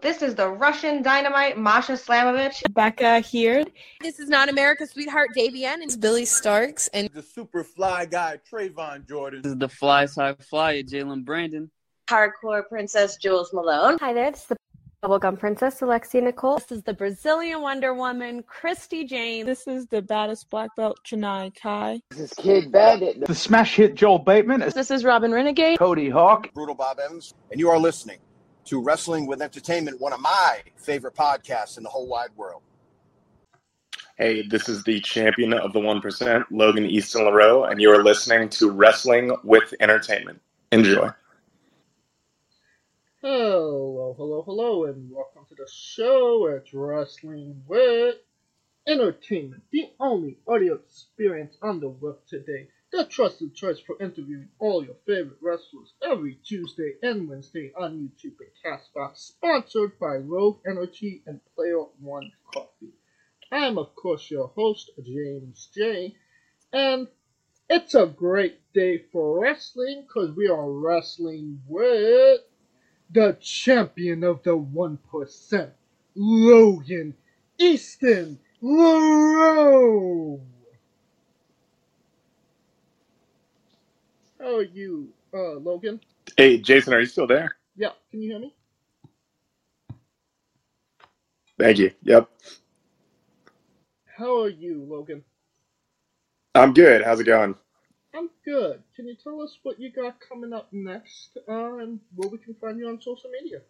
[0.00, 2.62] This is the Russian dynamite Masha Slamovich.
[2.72, 3.64] Becca here.
[4.00, 5.78] This is not America's sweetheart Davian.
[5.80, 9.42] It's Billy Starks and the super fly guy Trayvon Jordan.
[9.42, 11.70] This is the fly side flyer Jalen Brandon.
[12.08, 13.98] Hardcore Princess Jules Malone.
[14.00, 14.30] Hi there.
[14.30, 14.56] This is the
[15.04, 16.58] Bubblegum Princess Alexia Nicole.
[16.58, 19.44] This is the Brazilian Wonder Woman Christy Jane.
[19.44, 22.00] This is the baddest black belt Chennai Kai.
[22.10, 23.26] This is Kid Bandit.
[23.26, 24.60] The smash hit Joel Bateman.
[24.74, 25.78] This is Robin Renegade.
[25.78, 26.52] Cody Hawk.
[26.54, 27.34] Brutal Bob Evans.
[27.50, 28.18] And you are listening
[28.64, 32.62] to Wrestling with Entertainment, one of my favorite podcasts in the whole wide world.
[34.16, 38.48] Hey, this is the champion of the 1%, Logan Easton Laroux, and you are listening
[38.50, 40.40] to Wrestling with Entertainment.
[40.70, 41.08] Enjoy.
[43.20, 46.46] Hello, hello, hello, and welcome to the show.
[46.46, 48.16] It's Wrestling with
[48.86, 52.68] Entertainment, the only audio experience on the web today.
[52.92, 58.36] The trusted choice for interviewing all your favorite wrestlers every Tuesday and Wednesday on YouTube
[58.38, 62.92] and Castbox, sponsored by Rogue Energy and Player One Coffee.
[63.50, 66.14] I am, of course, your host, James J.
[66.70, 67.08] And
[67.70, 72.42] it's a great day for wrestling because we are wrestling with
[73.10, 75.70] the champion of the 1%,
[76.14, 77.14] Logan
[77.58, 80.42] Easton Laroux.
[84.42, 86.00] How are you, uh, Logan?
[86.36, 87.54] Hey, Jason, are you still there?
[87.76, 88.52] Yeah, can you hear me?
[91.60, 91.92] Thank you.
[92.02, 92.28] Yep.
[94.18, 95.22] How are you, Logan?
[96.56, 97.04] I'm good.
[97.04, 97.54] How's it going?
[98.16, 98.82] I'm good.
[98.96, 102.54] Can you tell us what you got coming up next uh, and where we can
[102.54, 103.60] find you on social media?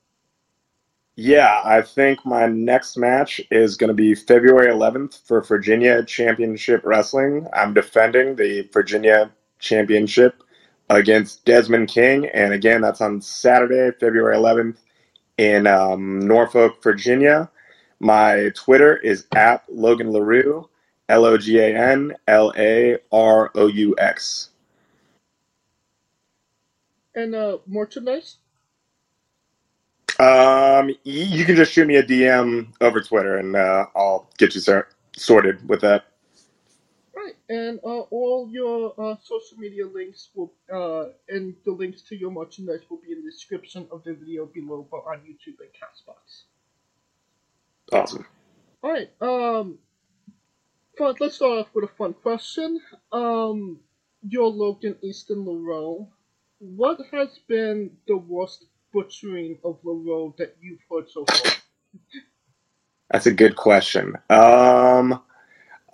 [1.17, 6.81] Yeah, I think my next match is going to be February 11th for Virginia Championship
[6.83, 7.47] Wrestling.
[7.53, 10.43] I'm defending the Virginia Championship
[10.91, 14.77] against Desmond King, and again, that's on Saturday, February 11th
[15.39, 17.51] in um, Norfolk, Virginia.
[18.01, 20.69] My Twitter is at Logan Laroux,
[21.09, 24.51] L O G A N L A R O U X.
[27.15, 28.39] And uh, merchandise?
[30.19, 34.61] Um, you can just shoot me a DM over Twitter, and uh, I'll get you
[34.61, 36.07] sor- sorted with that.
[37.23, 42.17] Right, and uh, all your uh, social media links will, uh, and the links to
[42.17, 45.71] your merchandise will be in the description of the video below, but on YouTube and
[45.73, 46.45] Castbox.
[47.93, 48.27] Awesome.
[48.83, 49.11] All right.
[49.21, 49.79] Um,
[50.99, 52.81] fun, let's start off with a fun question.
[53.13, 53.79] Um,
[54.27, 56.09] you're Logan Easton Laroux.
[56.59, 61.53] What has been the worst butchering of Laroux that you've heard so far?
[63.11, 64.17] That's a good question.
[64.31, 65.21] Um,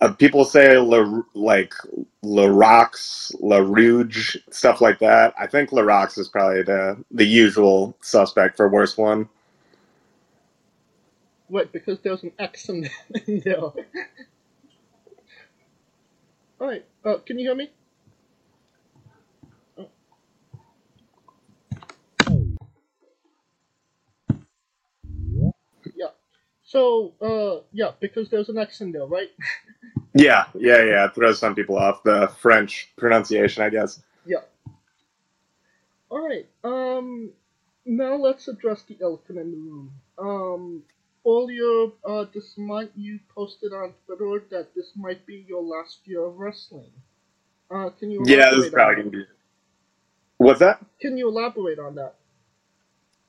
[0.00, 1.74] uh, people say La, like
[2.22, 5.34] La Rox, La Rouge, stuff like that.
[5.38, 9.28] I think La Rox is probably the the usual suspect for worst one.
[11.50, 12.88] Right, because there's an X in
[13.26, 13.56] there.
[16.60, 17.70] Alright, uh, can you hear me?
[26.68, 29.30] So, uh, yeah, because there's an X in there, right?
[30.14, 31.04] Yeah, yeah, yeah.
[31.04, 34.02] It throws some people off the French pronunciation, I guess.
[34.26, 34.38] Yeah.
[36.10, 37.30] Alright, um,
[37.84, 39.92] now let's address the elephant in the room.
[40.18, 40.82] Um,
[41.24, 46.24] earlier uh, this month you posted on Twitter that this might be your last year
[46.24, 46.90] of wrestling.
[47.70, 49.24] Uh, can you Yeah, this is probably on gonna be.
[50.38, 50.84] What's that?
[51.00, 52.14] Can you elaborate on that?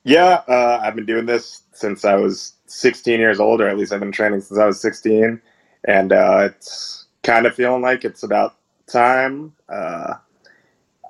[0.04, 3.92] Yeah, uh, I've been doing this since I was 16 years old, or at least
[3.92, 5.40] I've been training since I was 16,
[5.84, 8.56] and uh, it's kind of feeling like it's about
[8.86, 9.52] time.
[9.68, 10.14] Uh,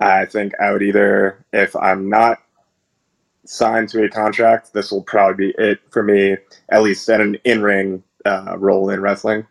[0.01, 2.39] I think I would either, if I'm not
[3.45, 6.37] signed to a contract, this will probably be it for me,
[6.69, 9.47] at least at an in-ring uh, role in wrestling.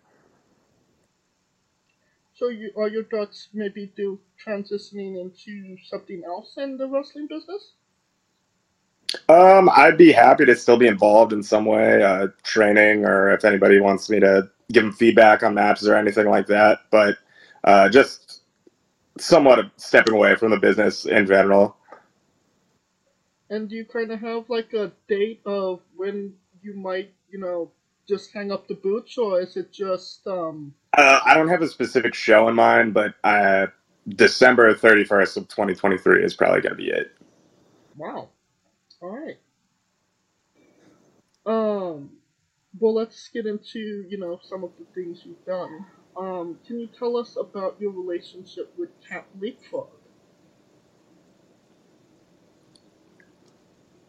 [2.34, 7.73] So you are your thoughts maybe do transitioning into something else in the wrestling business?
[9.29, 13.45] Um, I'd be happy to still be involved in some way, uh, training, or if
[13.45, 16.81] anybody wants me to give them feedback on maps or anything like that.
[16.91, 17.17] But
[17.65, 18.43] uh, just
[19.19, 21.77] somewhat of stepping away from the business in general.
[23.49, 27.73] And do you kind of have like a date of when you might, you know,
[28.09, 30.75] just hang up the boots, or is it just um?
[30.97, 33.67] Uh, I don't have a specific show in mind, but uh,
[34.09, 37.12] December 31st of 2023 is probably going to be it.
[37.97, 38.29] Wow.
[39.02, 39.38] All right.
[41.47, 42.11] Um,
[42.79, 45.87] well, let's get into you know some of the things you've done.
[46.17, 49.88] Um, can you tell us about your relationship with Camp Leapfrog?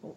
[0.04, 0.16] Oh.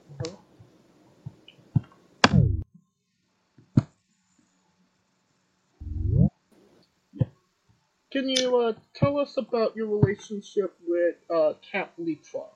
[8.12, 12.50] Can you uh, tell us about your relationship with uh, Camp Leapfrog?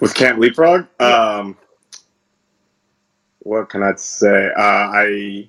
[0.00, 1.56] With Camp Leapfrog, um,
[3.38, 4.50] what can I say?
[4.56, 5.48] Uh, I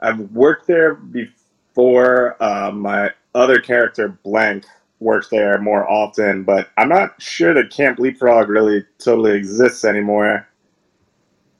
[0.00, 2.36] I've worked there before.
[2.42, 4.64] Uh, my other character, Blank,
[4.98, 10.46] works there more often, but I'm not sure that Camp Leapfrog really totally exists anymore.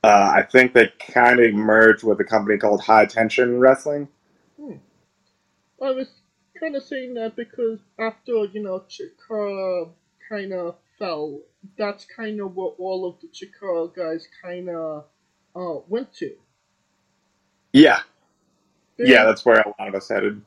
[0.03, 4.09] Uh, I think they kind of merged with a company called High Tension Wrestling.
[4.59, 4.77] Hmm.
[5.83, 6.09] I was
[6.59, 9.91] kind of saying that because after you know Chikara
[10.29, 11.41] kind of fell,
[11.77, 15.07] that's kind of what all of the Chikara guys kind of
[15.57, 16.37] uh, went to.
[17.73, 18.01] Yeah,
[18.99, 20.43] yeah, that's where a lot of us headed.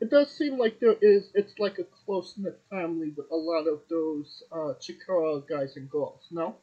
[0.00, 1.30] It does seem like there is.
[1.34, 5.90] It's like a close knit family with a lot of those uh, Chikara guys and
[5.90, 6.26] girls.
[6.30, 6.56] No.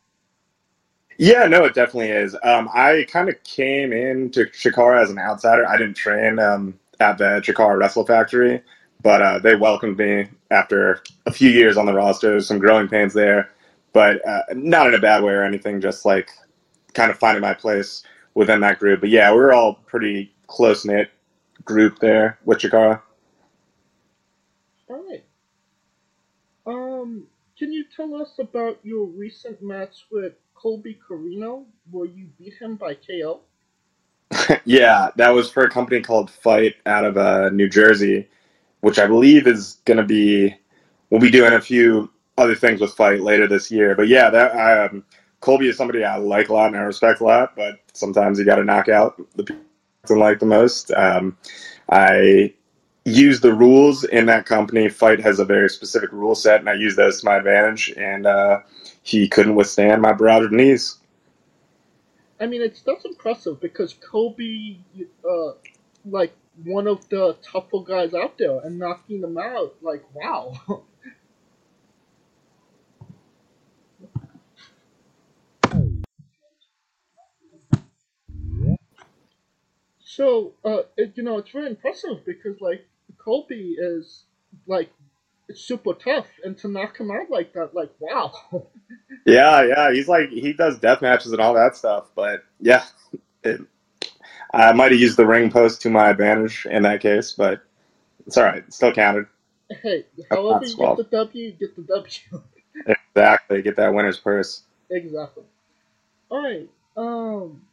[1.18, 2.36] Yeah, no, it definitely is.
[2.44, 5.68] Um, I kind of came into Chikara as an outsider.
[5.68, 8.62] I didn't train um, at the Chikara Wrestle Factory,
[9.06, 12.42] but uh, they welcomed me after a few years on the roster.
[12.42, 13.52] Some growing pains there,
[13.94, 15.80] but uh, not in a bad way or anything.
[15.80, 16.31] Just like
[16.96, 18.02] kind of finding my place
[18.34, 19.02] within that group.
[19.02, 21.12] But yeah, we were all pretty close knit
[21.63, 23.00] group there with Chikara.
[24.90, 25.24] All right.
[26.66, 27.28] Um,
[27.60, 32.75] can you tell us about your recent match with Colby Corino, where you beat him
[32.75, 33.42] by KO?
[34.66, 38.28] yeah, that was for a company called Fight out of uh, New Jersey,
[38.86, 40.56] which I believe is going to be.
[41.10, 43.96] We'll be doing a few other things with Fight later this year.
[43.96, 45.04] But yeah, that um,
[45.40, 47.56] Colby is somebody I like a lot and I respect a lot.
[47.56, 49.64] But sometimes you got to knock out the people
[50.08, 50.92] I like the most.
[50.92, 51.36] Um,
[51.90, 52.54] I
[53.06, 54.88] use the rules in that company.
[54.88, 57.92] Fight has a very specific rule set, and I use those to my advantage.
[57.98, 58.60] And uh,
[59.02, 61.00] he couldn't withstand my broader knees.
[62.40, 64.78] I mean, it's that's impressive because Kobe,
[65.28, 65.54] uh,
[66.06, 70.54] like one of the tougher guys out there, and knocking him out, like wow.
[80.00, 82.88] so, uh, it, you know, it's very impressive because like
[83.18, 84.24] Colby is
[84.68, 84.92] like
[85.54, 88.31] super tough, and to knock him out like that, like wow.
[89.25, 92.10] Yeah, yeah, he's like he does death matches and all that stuff.
[92.16, 92.86] But yeah,
[93.44, 93.62] it,
[94.56, 97.62] I might have used the ring post to my advantage in that case, but
[98.25, 98.63] it's all right.
[98.66, 99.28] It still counted.
[99.81, 102.44] Hey, however you get the W, get the W.
[102.86, 104.62] Exactly, get that winner's purse.
[104.92, 105.44] exactly.
[106.30, 106.69] All right.
[106.96, 107.63] Um,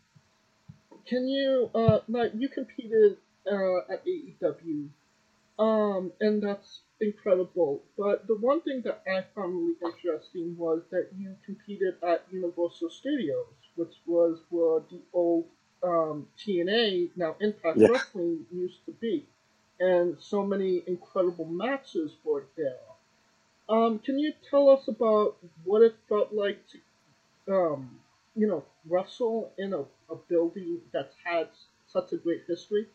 [1.07, 4.89] can you uh now you competed uh at AEW,
[5.59, 7.83] um, and that's incredible.
[7.99, 12.91] But the one thing that I found really interesting was that you competed at Universal
[12.91, 15.45] Studios, which was where the old
[15.83, 17.89] um TNA now Impact Yeah.
[17.89, 19.27] Wrestling used to be,
[19.81, 22.79] and so many incredible matches were there.
[23.69, 27.99] Um, can you tell us about what it felt like to, um,
[28.37, 29.81] you know, wrestle in a,
[30.13, 31.49] a building that's had
[31.89, 32.87] such a great history?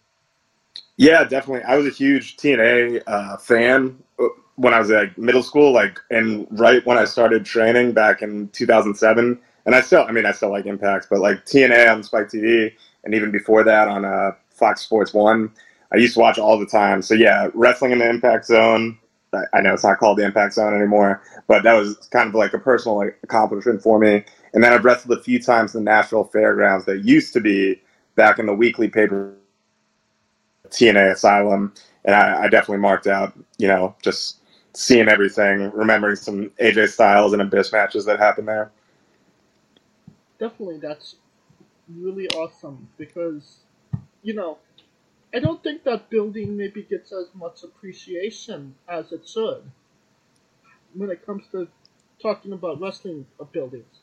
[0.97, 1.63] Yeah, definitely.
[1.63, 5.99] I was a huge TNA uh, fan uh, when I was like middle school, like,
[6.09, 9.39] and right when I started training back in 2007.
[9.65, 12.73] And I still, I mean, I still like Impact, but like TNA on Spike TV,
[13.07, 15.49] and even before that on uh, Fox Sports One,
[15.93, 17.01] I used to watch all the time.
[17.01, 18.99] So yeah, wrestling in the Impact Zone.
[19.53, 22.53] I- know it's not called the Impact Zone anymore, but that was kind of like
[22.53, 24.25] a personal like, accomplishment for me.
[24.53, 27.81] And then I've wrestled a few times in the Nashville Fairgrounds that used to be
[28.15, 29.33] back in the weekly paper
[30.69, 31.73] TNA Asylum,
[32.03, 34.41] and I, I definitely marked out, you know, just
[34.73, 38.71] seeing everything, remembering some AJ Styles and Abyss matches that happened there.
[40.39, 41.15] Definitely, that's
[41.89, 43.59] really awesome because,
[44.21, 44.57] you know,
[45.33, 49.63] I don't think that building maybe gets as much appreciation as it should
[50.93, 51.67] when it comes to
[52.21, 54.01] talking about wrestling buildings.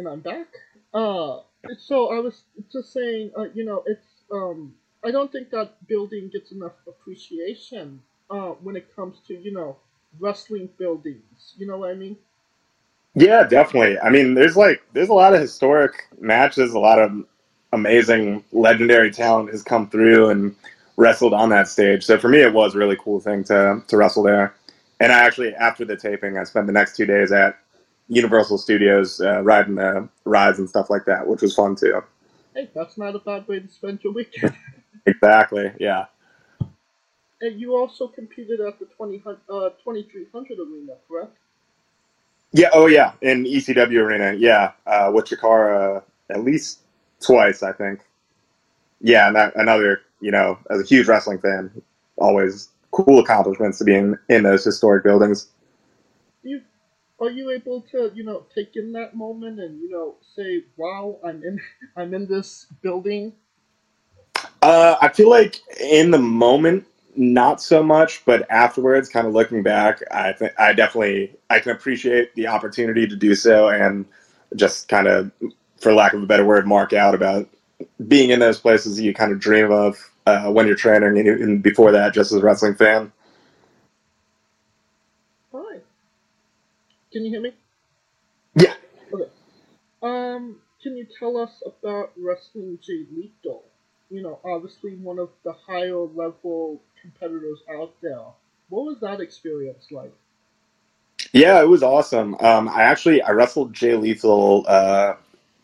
[0.00, 0.48] and I'm back.
[0.92, 1.40] Uh,
[1.78, 4.74] so I was just saying, uh, you know, it's um,
[5.04, 9.76] I don't think that building gets enough appreciation uh, when it comes to you know
[10.18, 11.54] wrestling buildings.
[11.56, 12.16] You know what I mean?
[13.14, 13.98] Yeah, definitely.
[13.98, 17.24] I mean, there's like there's a lot of historic matches, a lot of
[17.72, 20.54] amazing, legendary talent has come through and
[20.96, 22.04] wrestled on that stage.
[22.04, 24.54] So for me, it was a really cool thing to to wrestle there.
[25.00, 27.58] And I actually, after the taping, I spent the next two days at
[28.08, 32.02] Universal Studios uh, riding the rides and stuff like that, which was fun too.
[32.54, 34.54] Hey, that's not a bad way to spend your weekend.
[35.06, 35.72] Exactly.
[35.80, 36.04] Yeah.
[37.40, 41.36] And you also competed at the 20, uh, 2300 arena, correct?
[42.52, 42.68] Yeah.
[42.72, 43.12] Oh, yeah.
[43.22, 44.34] In ECW arena.
[44.34, 44.72] Yeah.
[44.86, 46.80] Uh, with Chikara at least
[47.20, 48.00] twice, I think.
[49.00, 50.02] Yeah, and that, another.
[50.22, 51.70] You know, as a huge wrestling fan,
[52.16, 55.48] always cool accomplishments to be in in those historic buildings.
[56.42, 56.60] You
[57.18, 61.18] are you able to you know take in that moment and you know say, "Wow,
[61.24, 61.58] I'm in
[61.96, 63.32] I'm in this building."
[64.60, 66.86] Uh, I feel like in the moment,
[67.16, 71.72] not so much, but afterwards, kind of looking back, I think I definitely I can
[71.72, 74.06] appreciate the opportunity to do so, and
[74.56, 75.30] just kind of,
[75.80, 77.48] for lack of a better word, mark out about
[78.08, 81.60] being in those places you kind of dream of uh, when you're training, and even
[81.60, 83.12] before that, just as a wrestling fan.
[85.52, 85.78] Hi.
[87.12, 87.52] Can you hear me?
[88.54, 88.74] Yeah.
[89.12, 89.30] Okay.
[90.02, 93.64] Um, can you tell us about wrestling Jay Lethal?
[94.10, 98.20] You know, obviously one of the higher level competitors out there.
[98.68, 100.12] What was that experience like?
[101.32, 102.34] Yeah, it was awesome.
[102.40, 105.14] Um, I actually I wrestled Jay Lethal uh,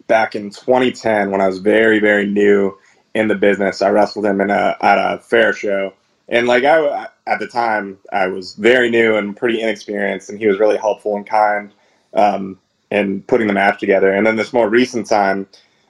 [0.07, 2.79] back in 2010 when I was very very new
[3.15, 3.83] in the business.
[3.83, 5.93] I wrestled him in a at a fair show,
[6.29, 10.47] and like I at the time I was very new and pretty inexperienced, and he
[10.47, 11.73] was really helpful and kind
[12.15, 12.59] um,
[12.91, 14.13] in putting the match together.
[14.13, 15.49] And then this more recent time,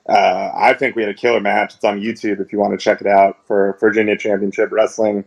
[0.09, 1.75] uh, I think we had a killer match.
[1.75, 5.25] It's on YouTube if you want to check it out for Virginia Championship Wrestling.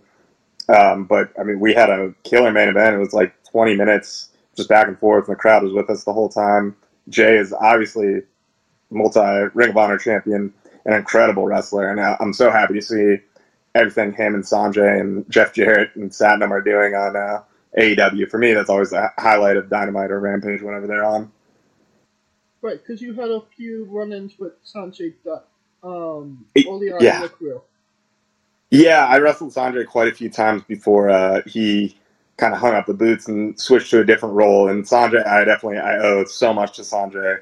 [0.69, 2.95] Um, but I mean, we had a killer main event.
[2.95, 6.03] It was like 20 minutes just back and forth, and the crowd was with us
[6.03, 6.75] the whole time.
[7.09, 8.21] Jay is obviously
[8.91, 10.53] multi Ring of Honor champion,
[10.85, 13.17] an incredible wrestler, and I'm so happy to see
[13.75, 17.41] everything him and Sanjay and Jeff Jarrett and Satnam are doing on uh,
[17.77, 18.29] AEW.
[18.29, 21.31] For me, that's always the highlight of Dynamite or Rampage whenever they're on.
[22.61, 25.47] Right, because you had a few run-ins with Sanjay Dutt
[25.81, 27.15] um, on yeah.
[27.15, 27.61] in your career.
[28.71, 31.97] Yeah, I wrestled Sanjay quite a few times before uh, he
[32.37, 34.69] kind of hung up the boots and switched to a different role.
[34.69, 37.39] And Sanjay, I definitely I owe so much to Sanjay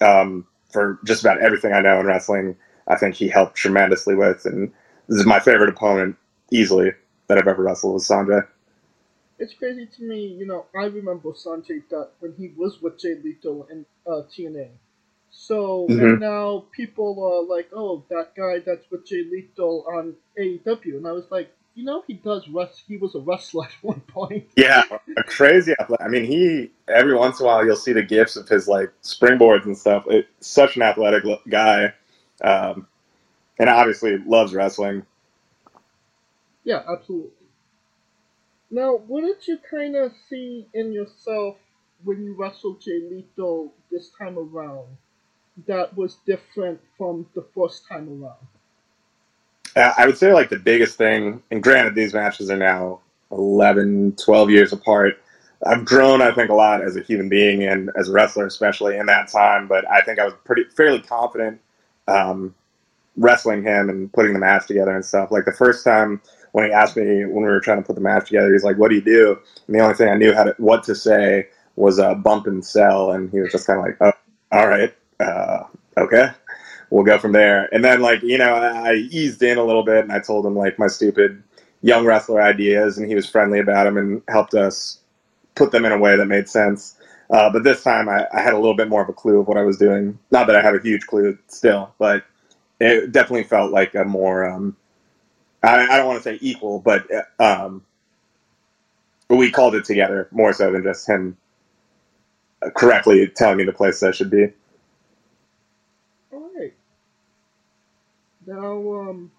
[0.00, 2.56] um, for just about everything I know in wrestling.
[2.88, 4.72] I think he helped tremendously with, and
[5.08, 6.16] this is my favorite opponent
[6.50, 6.92] easily
[7.26, 8.46] that I've ever wrestled with Sanjay.
[9.38, 13.16] It's crazy to me, you know, I remember Sanjay Dutt when he was with Jay
[13.22, 14.70] Lethal in uh, TNA.
[15.30, 16.20] So, and Mhm.
[16.20, 20.96] now people are like, oh, that guy that's with Jay Lethal on AEW.
[20.96, 22.84] And I was like, you know, he does rest.
[22.88, 24.48] He was a wrestler at one point.
[24.56, 24.84] Yeah,
[25.16, 25.74] a crazy.
[25.80, 26.00] athlete.
[26.02, 28.92] I mean, he every once in a while you'll see the gifs of his like
[29.02, 30.04] springboards and stuff.
[30.08, 31.94] It, such an athletic guy,
[32.42, 32.86] um,
[33.58, 35.06] and obviously loves wrestling.
[36.64, 37.37] Yeah, absolutely.
[38.70, 41.56] Now, what did you kind of see in yourself
[42.04, 44.86] when you wrestled Jay Lethal this time around
[45.66, 48.36] that was different from the first time around?
[49.74, 53.00] Uh, I would say like the biggest thing, and granted these matches are now
[53.32, 55.20] 11, 12 years apart.
[55.66, 58.96] I've grown, I think, a lot as a human being and as a wrestler, especially
[58.96, 59.66] in that time.
[59.66, 61.60] But I think I was pretty fairly confident
[62.06, 62.54] um,
[63.16, 65.32] wrestling him and putting the match together and stuff.
[65.32, 66.20] Like the first time
[66.52, 68.78] when he asked me when we were trying to put the match together, he's like,
[68.78, 71.48] "What do you do?" And the only thing I knew how to what to say
[71.76, 74.12] was uh, "bump and sell," and he was just kind of like, "Oh,
[74.56, 75.64] all right, uh,
[75.96, 76.30] okay."
[76.90, 77.68] we'll go from there.
[77.72, 80.56] And then like you know, I eased in a little bit, and I told him
[80.56, 81.42] like my stupid
[81.82, 84.98] young wrestler ideas, and he was friendly about them and helped us
[85.54, 86.96] put them in a way that made sense.
[87.30, 89.48] Uh, but this time, I, I had a little bit more of a clue of
[89.48, 90.18] what I was doing.
[90.30, 92.24] Not that I have a huge clue still, but
[92.80, 94.48] it definitely felt like a more.
[94.48, 94.76] Um,
[95.62, 97.84] I, I don't want to say equal, but uh, um,
[99.28, 101.36] we called it together more so than just him
[102.62, 104.52] uh, correctly telling me the place I should be.
[106.32, 106.74] Alright.
[108.46, 109.30] Now, um,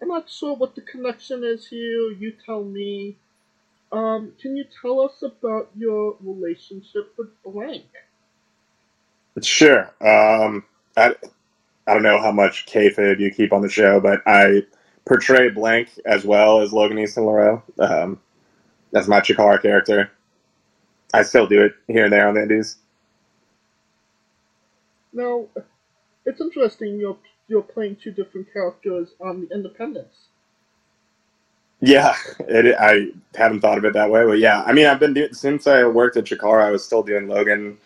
[0.00, 2.12] I'm not sure what the connection is here.
[2.12, 3.16] You tell me.
[3.90, 7.86] Um, can you tell us about your relationship with Blank?
[9.42, 9.84] Sure.
[10.00, 10.64] Um,
[10.96, 11.14] I,
[11.86, 14.62] I don't know how much kayfabe you keep on the show, but I
[15.08, 17.62] portray Blank as well as Logan Easton Laroux.
[17.80, 18.20] Um,
[18.92, 20.10] that's my Chikara character.
[21.14, 22.76] I still do it here and there on the Indies.
[25.12, 25.46] Now,
[26.26, 30.28] it's interesting you're you're playing two different characters on the Independence.
[31.80, 35.14] Yeah, it, I haven't thought of it that way, but yeah, I mean, I've been
[35.14, 37.78] doing since I worked at Chikara, I was still doing Logan.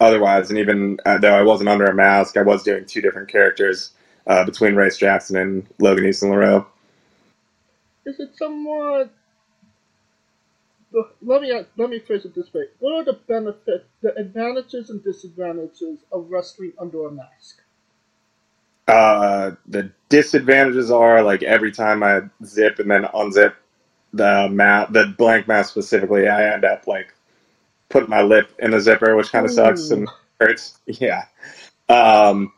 [0.00, 3.28] Otherwise, and even uh, though I wasn't under a mask, I was doing two different
[3.28, 3.90] characters
[4.26, 6.66] uh, between Race Jackson and Logan Easton Laroux.
[8.06, 9.12] Is it somewhat?
[11.22, 15.02] Let me let me phrase it this way: What are the benefits, the advantages and
[15.04, 17.62] disadvantages of wrestling under a mask?
[18.88, 23.54] Uh, the disadvantages are like every time I zip and then unzip
[24.12, 27.14] the mat, the blank mask specifically, I end up like
[27.88, 30.08] putting my lip in the zipper, which kind of sucks and
[30.40, 30.78] hurts.
[30.86, 31.24] Yeah.
[31.88, 32.52] Um,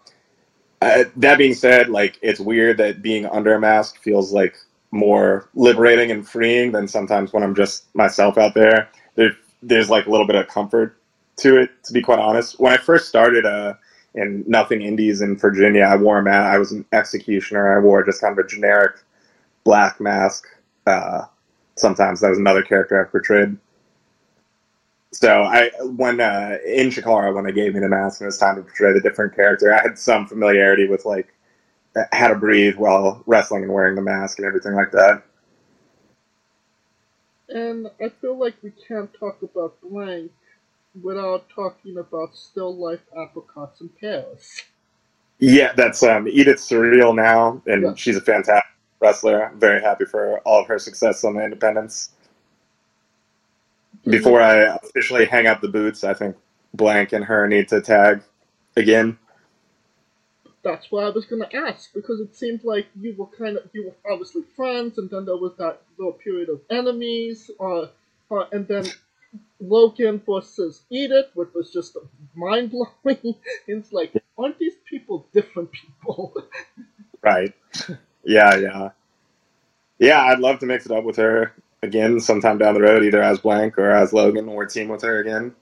[1.16, 4.56] that being said, like it's weird that being under a mask feels like
[4.90, 8.88] more liberating and freeing than sometimes when I'm just myself out there.
[9.14, 10.96] There, there's like a little bit of comfort
[11.36, 12.60] to it, to be quite honest.
[12.60, 13.74] When I first started uh,
[14.14, 16.54] in Nothing Indies in Virginia, I wore a mask.
[16.54, 17.76] I was an executioner.
[17.76, 18.96] I wore just kind of a generic
[19.64, 20.46] black mask.
[20.86, 21.22] Uh,
[21.76, 23.56] sometimes that was another character I portrayed.
[25.12, 28.38] So I, when uh, in Chikara, when they gave me the mask and it was
[28.38, 31.34] time to portray the different character, I had some familiarity with like
[32.12, 35.24] how to breathe while wrestling and wearing the mask and everything like that.
[37.48, 40.32] And I feel like we can't talk about blank
[41.02, 44.62] without talking about still life apricots and pears.
[45.40, 47.94] Yeah, that's um, Edith Surreal now, and Yeah.
[47.98, 49.46] she's a fantastic wrestler.
[49.50, 52.11] I'm very happy for all of her success on the independents.
[54.04, 56.36] Before I officially hang up the boots, I think
[56.74, 58.22] Blank and her need to tag
[58.76, 59.18] again.
[60.64, 63.86] That's what I was gonna ask because it seemed like you were kind of you
[63.86, 67.86] were obviously friends, and then there was that little period of enemies, uh,
[68.30, 68.86] uh and then
[69.60, 71.96] Logan versus Edith, which was just
[72.34, 73.34] mind blowing.
[73.66, 76.34] it's like, aren't these people different people?
[77.24, 77.54] Right.
[78.24, 78.90] Yeah, yeah.
[80.00, 83.22] Yeah, I'd love to mix it up with her again sometime down the road, either
[83.22, 85.54] as Blank or as Logan or team with her again.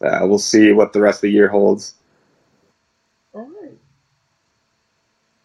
[0.00, 1.94] Uh, we'll see what the rest of the year holds.
[3.34, 3.78] Alright.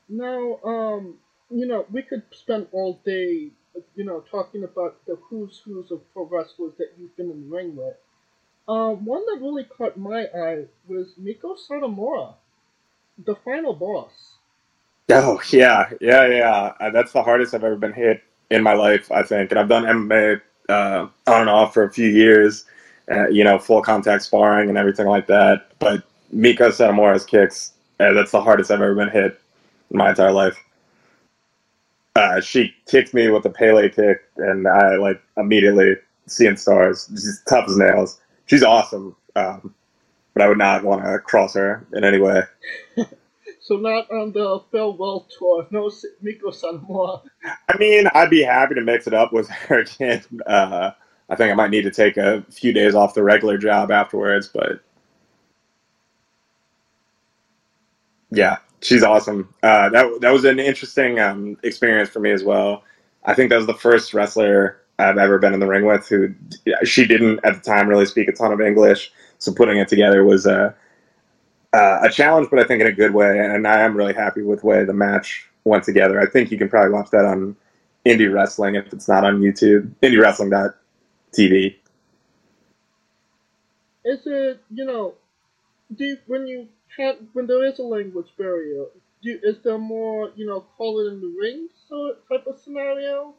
[0.09, 1.15] Now, um,
[1.49, 3.49] you know, we could spend all day,
[3.95, 7.55] you know, talking about the who's who's of pro wrestlers that you've been in the
[7.55, 7.95] ring with.
[8.67, 12.35] Um, one that really caught my eye was Meiko Satomura,
[13.23, 14.37] the final boss.
[15.09, 16.73] Oh yeah, yeah, yeah.
[16.79, 19.51] Uh, that's the hardest I've ever been hit in my life, I think.
[19.51, 22.65] And I've done MMA uh, on and off for a few years,
[23.11, 25.71] uh, you know, full contact sparring and everything like that.
[25.79, 26.03] But
[26.33, 29.39] Meiko Satomura's kicks, uh, that's the hardest I've ever been hit
[29.91, 30.57] in my entire life.
[32.15, 35.95] Uh, she kicked me with a Pele kick, and I like immediately
[36.27, 37.09] seeing stars.
[37.11, 38.19] She's tough as nails.
[38.45, 39.73] She's awesome, um,
[40.33, 42.43] but I would not want to cross her in any way.
[43.63, 45.89] So not on the farewell tour, no
[46.21, 47.21] Meiko Satomura.
[47.69, 50.21] I mean, I'd be happy to mix it up with her again.
[50.45, 50.91] Uh,
[51.29, 54.49] I think I might need to take a few days off the regular job afterwards,
[54.49, 54.81] but
[58.31, 59.53] yeah, she's awesome.
[59.63, 62.83] Uh, that that was an interesting um, experience for me as well.
[63.23, 66.35] I think that was the first wrestler I've ever been in the ring with who
[66.83, 70.25] she didn't at the time really speak a ton of English, so putting it together
[70.25, 70.75] was a
[71.73, 73.39] uh, a challenge, but I think in a good way.
[73.39, 76.19] And I am really happy with the way the match went together.
[76.19, 77.55] I think you can probably watch that on
[78.05, 79.91] Indie Wrestling if it's not on YouTube.
[80.01, 81.75] IndieWrestling.tv.
[84.05, 85.13] Is it you know,
[85.95, 88.85] do you, when you have when there is a language barrier,
[89.21, 93.33] do is there more you know call it in the ring sort type of scenario?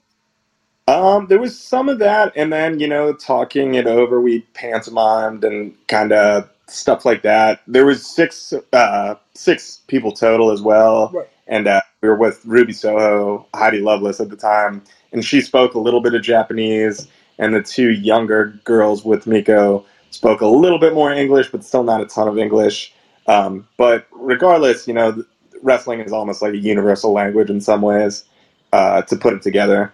[0.86, 5.44] Um, there was some of that, and then you know, talking it over, we pantomimed
[5.44, 7.62] and kind of stuff like that.
[7.66, 11.28] There was six uh, six people total as well, Right.
[11.48, 15.74] and uh, we were with Ruby Soho, Heidi Lovelace at the time, and she spoke
[15.74, 20.78] a little bit of Japanese, and the two younger girls with Meiko spoke a little
[20.78, 22.94] bit more English, but still not a ton of English.
[23.26, 25.24] Um, but regardless, you know,
[25.62, 28.24] wrestling is almost like a universal language in some ways.
[28.72, 29.92] Uh, to put it together.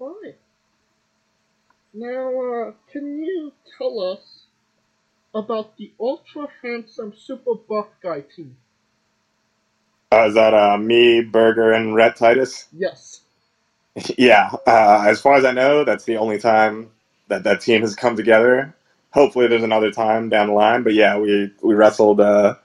[0.00, 0.36] Alright.
[1.92, 2.28] Now,
[2.68, 4.39] uh, can you tell us
[5.34, 8.56] about the ultra handsome super buff guy team?
[10.12, 12.66] Uh, is that uh, me, Burger, and Rhett Titus?
[12.72, 13.20] Yes.
[14.18, 14.50] yeah.
[14.66, 16.90] Uh, as far as I know, that's the only time
[17.28, 18.74] that that team has come together.
[19.12, 20.82] Hopefully, there's another time down the line.
[20.82, 22.56] But yeah, we we wrestled uh,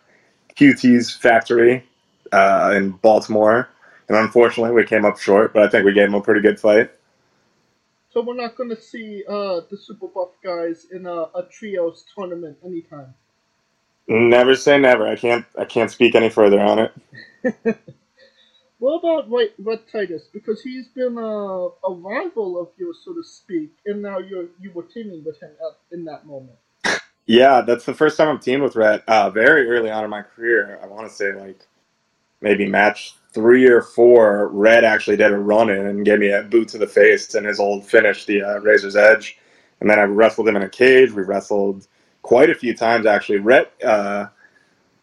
[0.55, 1.83] QT's factory
[2.31, 3.69] uh, in Baltimore,
[4.09, 5.53] and unfortunately, we came up short.
[5.53, 6.91] But I think we gave them a pretty good fight.
[8.15, 12.57] So we're not gonna see uh, the super buff guys in a, a trios tournament
[12.65, 13.13] anytime.
[14.07, 15.05] Never say never.
[15.05, 17.77] I can't I can't speak any further on it.
[18.79, 20.27] What about Rhett, Rhett Titus?
[20.33, 24.71] Because he's been a, a rival of yours, so to speak, and now you're you
[24.73, 26.57] were teaming with him at, in that moment.
[27.27, 29.03] Yeah, that's the first time I've teamed with Rhett.
[29.07, 31.59] Uh, very early on in my career, I want to say like
[32.41, 34.47] maybe match three or four.
[34.49, 37.45] Rhett actually did a run in and gave me a boot to the face and
[37.45, 39.37] his old finish, the uh, Razor's Edge.
[39.81, 41.11] And then I wrestled him in a cage.
[41.11, 41.87] We wrestled
[42.21, 43.39] quite a few times actually.
[43.39, 44.27] Rhett, uh,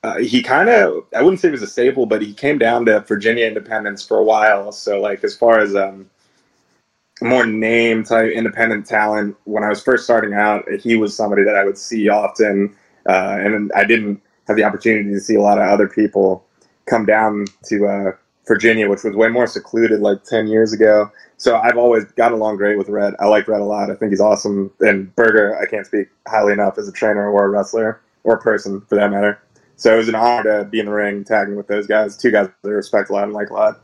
[0.03, 2.87] uh, he kind of I wouldn't say he was a staple, but he came down
[2.87, 4.73] to Virginia Independence for a while.
[4.73, 6.11] So like as far as um,
[7.23, 9.37] more name type independent talent.
[9.45, 12.75] When I was first starting out, he was somebody that I would see often,
[13.09, 16.45] uh, and I didn't have the opportunity to see a lot of other people
[16.87, 18.12] come down to uh,
[18.47, 21.11] Virginia, which was way more secluded like 10 years ago.
[21.37, 23.14] So I've always got along great with Rhett.
[23.21, 23.90] I like Rhett a lot.
[23.90, 24.71] I think he's awesome.
[24.81, 28.40] And Berger, I can't speak highly enough as a trainer or a wrestler or a
[28.40, 29.40] person for that matter.
[29.77, 32.16] So it was an honor to be in the ring tagging with those guys.
[32.16, 33.81] Two guys that I respect a lot and like a lot.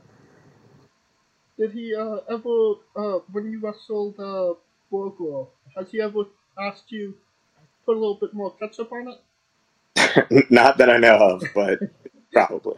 [1.59, 4.55] Did he uh, ever, uh, when you wrestled uh,
[4.93, 6.25] Borgwell, has he ever
[6.61, 7.15] asked you
[7.85, 10.47] put a little bit more ketchup on it?
[10.51, 11.81] Not that I know of, but
[12.33, 12.77] probably.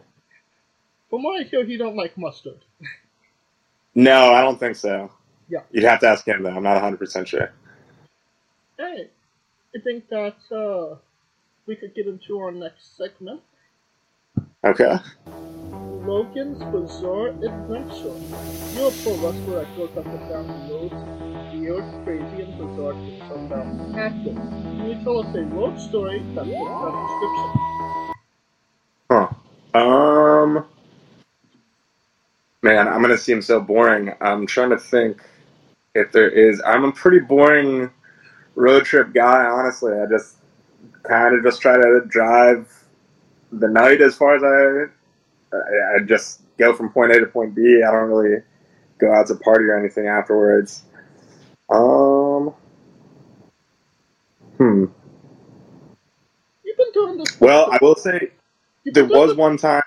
[1.11, 2.59] From what I hear, he don't like mustard.
[3.93, 5.11] No, I don't think so.
[5.49, 5.59] Yeah.
[5.71, 6.51] You'd have to ask him though.
[6.51, 7.51] I'm not 100% sure.
[8.77, 9.09] Hey,
[9.75, 10.95] I think that uh,
[11.65, 13.41] we could get into our next segment.
[14.63, 14.95] Okay.
[15.27, 18.15] Logan's Bizarre Adventure.
[18.73, 21.53] You're a pro wrestler that goes up and down the roads.
[21.53, 24.35] Weird, crazy, and bizarre things to happen.
[24.37, 27.51] Can you tell us a road story that fits that description?
[29.11, 29.77] Huh.
[29.77, 30.65] Um.
[32.63, 34.13] Man, I'm gonna seem so boring.
[34.21, 35.21] I'm trying to think
[35.95, 36.61] if there is.
[36.65, 37.89] I'm a pretty boring
[38.55, 39.93] road trip guy, honestly.
[39.93, 40.37] I just
[41.03, 42.71] kind of just try to drive
[43.51, 44.91] the night as far as I.
[45.55, 47.81] I, I just go from point A to point B.
[47.85, 48.43] I don't really
[48.99, 50.83] go out to party or anything afterwards.
[51.69, 52.53] Um.
[54.57, 54.85] Hmm.
[56.63, 57.41] You've been doing this.
[57.41, 58.31] Well, I will say
[58.85, 59.81] there was one time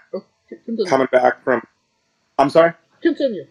[0.88, 1.62] coming back from.
[2.38, 2.72] I'm sorry.
[3.02, 3.46] Continue.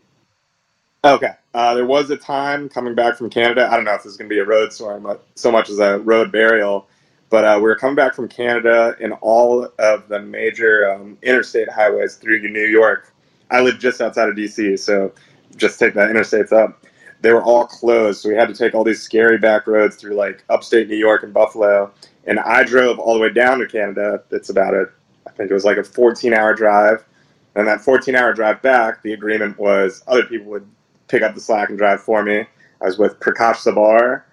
[1.05, 1.31] Okay.
[1.53, 3.67] Uh, there was a time coming back from Canada.
[3.69, 5.01] I don't know if this is going to be a road story
[5.35, 6.87] so much as a road burial,
[7.29, 11.69] but uh, we were coming back from Canada and all of the major um, interstate
[11.69, 13.13] highways through New York.
[13.51, 15.11] I live just outside of DC, so
[15.55, 16.83] just take that interstates up.
[17.21, 20.15] They were all closed, so we had to take all these scary back roads through
[20.15, 21.91] like upstate New York and Buffalo.
[22.25, 24.23] And I drove all the way down to Canada.
[24.31, 24.89] It's about a,
[25.27, 27.05] I think it was like a 14 hour drive.
[27.55, 30.67] And that 14 hour drive back, the agreement was other people would
[31.07, 32.45] pick up the slack and drive for me.
[32.81, 34.23] I was with Prakash Sabar,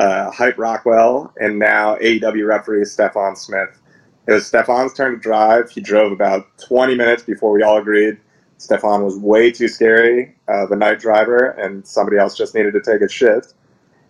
[0.00, 3.80] uh, Hype Rockwell, and now AEW referee Stephon Smith.
[4.26, 5.70] It was Stephon's turn to drive.
[5.70, 8.18] He drove about 20 minutes before we all agreed.
[8.58, 12.80] Stephon was way too scary of a night driver, and somebody else just needed to
[12.80, 13.54] take a shift.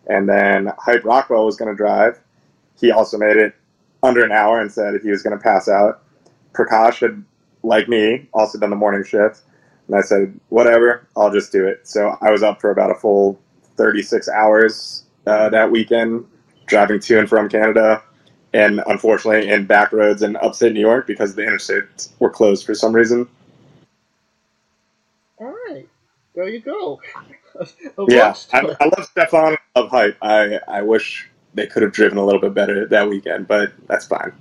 [0.07, 2.20] And then Hype Rockwell was going to drive.
[2.79, 3.55] He also made it
[4.03, 6.03] under an hour and said he was going to pass out.
[6.53, 7.24] Prakash had,
[7.64, 9.42] like me, also done the morning shift.
[9.88, 11.88] And I said, whatever, I'll just do it.
[11.88, 13.40] So I was up for about a full
[13.79, 16.27] 36 hours uh, that weekend,
[16.66, 18.03] driving to and from Canada,
[18.55, 22.74] and unfortunately in back roads in upstate New York because the interstates were closed for
[22.77, 23.29] some reason.
[25.38, 25.88] All right.
[26.35, 27.00] There you go.
[28.07, 28.68] Yeah, I.
[28.81, 29.57] I love Stephon.
[29.77, 30.18] I love hype.
[30.22, 34.07] I, I wish they could have driven a little bit better that weekend, but that's
[34.07, 34.33] fine.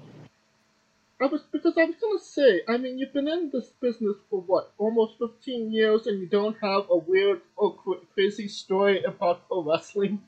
[1.22, 2.62] I was because I was gonna say.
[2.68, 6.58] I mean, you've been in this business for what, almost fifteen years, and you don't
[6.62, 10.22] have a weird or cr- crazy story about pro wrestling.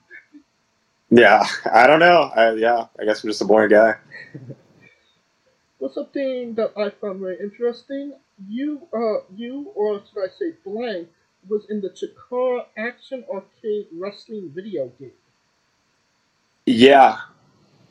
[1.09, 2.31] Yeah, I don't know.
[2.35, 3.95] I, yeah, I guess I'm just a boring guy.
[5.79, 8.13] But something that I found very interesting.
[8.47, 11.09] You, uh, you, or should I say, blank,
[11.47, 15.11] was in the Chikara Action Arcade Wrestling video game.
[16.65, 17.17] Yeah.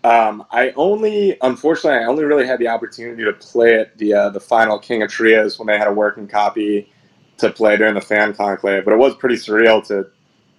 [0.05, 4.31] Um, I only, unfortunately, I only really had the opportunity to play it the uh,
[4.31, 6.93] the final King of Trios when they had a working copy
[7.39, 8.85] to play during the fan conclave.
[8.85, 10.07] But it was pretty surreal to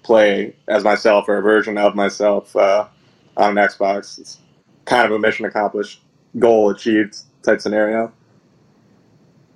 [0.01, 2.87] play as myself or a version of myself uh,
[3.37, 4.17] on an Xbox.
[4.17, 4.39] It's
[4.85, 6.01] kind of a mission accomplished,
[6.39, 8.11] goal achieved type scenario.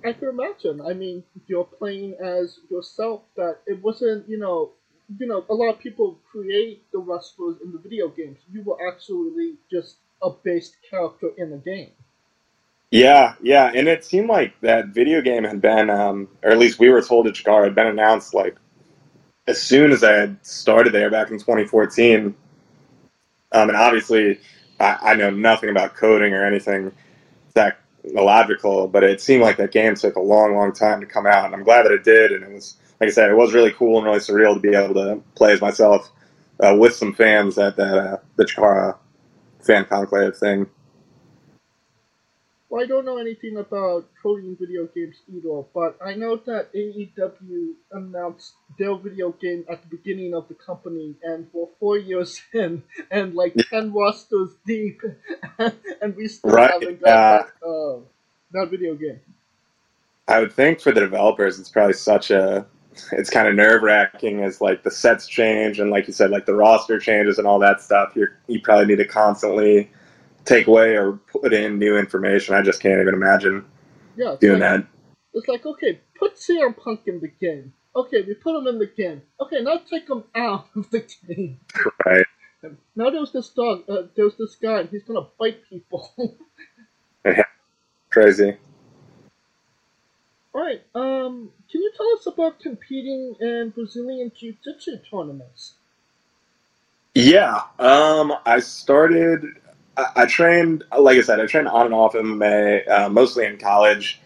[0.04, 0.80] I can imagine.
[0.80, 3.22] I mean, you're playing as yourself.
[3.36, 4.70] That it wasn't, you know,
[5.18, 8.38] you know, a lot of people create the wrestlers in the video games.
[8.52, 11.90] You were actually just a based character in the game.
[12.90, 16.80] Yeah, yeah, and it seemed like that video game had been, um, or at least
[16.80, 18.56] we were told at Chikara, had been announced like
[19.46, 22.34] as soon as I had started there back in 2014.
[23.52, 24.40] Um, and obviously,
[24.78, 26.92] I, I know nothing about coding or anything
[27.54, 31.46] technological, but it seemed like that game took a long, long time to come out,
[31.46, 32.32] and I'm glad that it did.
[32.32, 34.76] And it was, like I said, it was really cool and really surreal to be
[34.76, 36.10] able to play as myself
[36.60, 38.96] uh, with some fans at that uh, the Chikara
[39.60, 40.66] fan conclave thing.
[42.70, 47.74] Well, I don't know anything about coding video games either, but I know that AEW
[47.92, 52.82] announced their video game at the beginning of the company, and we're four years in,
[53.10, 55.02] and like ten rosters deep,
[55.58, 57.98] and we still Right, haven't got that, uh,
[58.52, 59.20] that video game.
[60.28, 62.66] I would think for the developers, it's probably such a
[63.12, 66.46] it's kind of nerve wracking as like the sets change and like you said, like
[66.46, 68.12] the roster changes and all that stuff.
[68.16, 69.90] You you probably need to constantly
[70.44, 72.54] take away or put in new information.
[72.54, 73.64] I just can't even imagine
[74.16, 74.86] Yeah, doing like, that.
[75.34, 77.72] It's like, okay, put CM Punk in the game.
[77.96, 79.22] Okay, we put him in the game.
[79.40, 81.60] Okay, now take him out of the game.
[82.06, 82.26] Right.
[82.96, 86.12] Now there's this dog, uh, there's this guy, he's gonna bite people.
[87.24, 87.44] yeah.
[88.10, 88.56] Crazy.
[90.52, 95.74] Alright, um, can you tell us about competing in Brazilian Jiu Jitsu tournaments?
[97.14, 97.62] Yeah.
[97.78, 99.44] Um, I started.
[99.96, 103.58] I, I trained, like I said, I trained on and off MMA, uh, mostly in
[103.58, 104.20] college,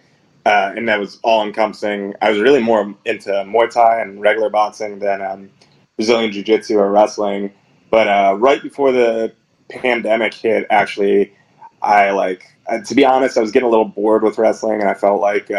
[0.46, 2.14] uh, and that was all encompassing.
[2.22, 5.50] I was really more into Muay Thai and regular boxing than um,
[5.96, 7.52] Brazilian Jiu Jitsu or wrestling.
[7.90, 9.32] But uh, right before the
[9.68, 11.34] pandemic hit, actually,
[11.82, 14.88] I like uh, to be honest, I was getting a little bored with wrestling, and
[14.88, 15.50] I felt like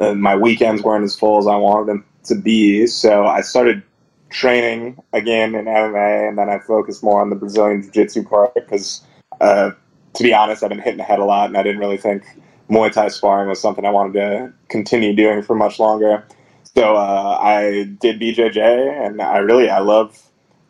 [0.00, 2.86] uh, uh, my weekends weren't as full as I wanted them to be.
[2.86, 3.82] So I started
[4.30, 8.54] training again in MMA, and then I focused more on the Brazilian Jiu Jitsu part
[8.54, 9.02] because,
[9.40, 9.72] uh,
[10.14, 12.24] to be honest, I've been hitting the head a lot, and I didn't really think
[12.70, 16.24] Muay Thai sparring was something I wanted to continue doing for much longer.
[16.74, 20.20] So uh, I did BJJ, and I really I love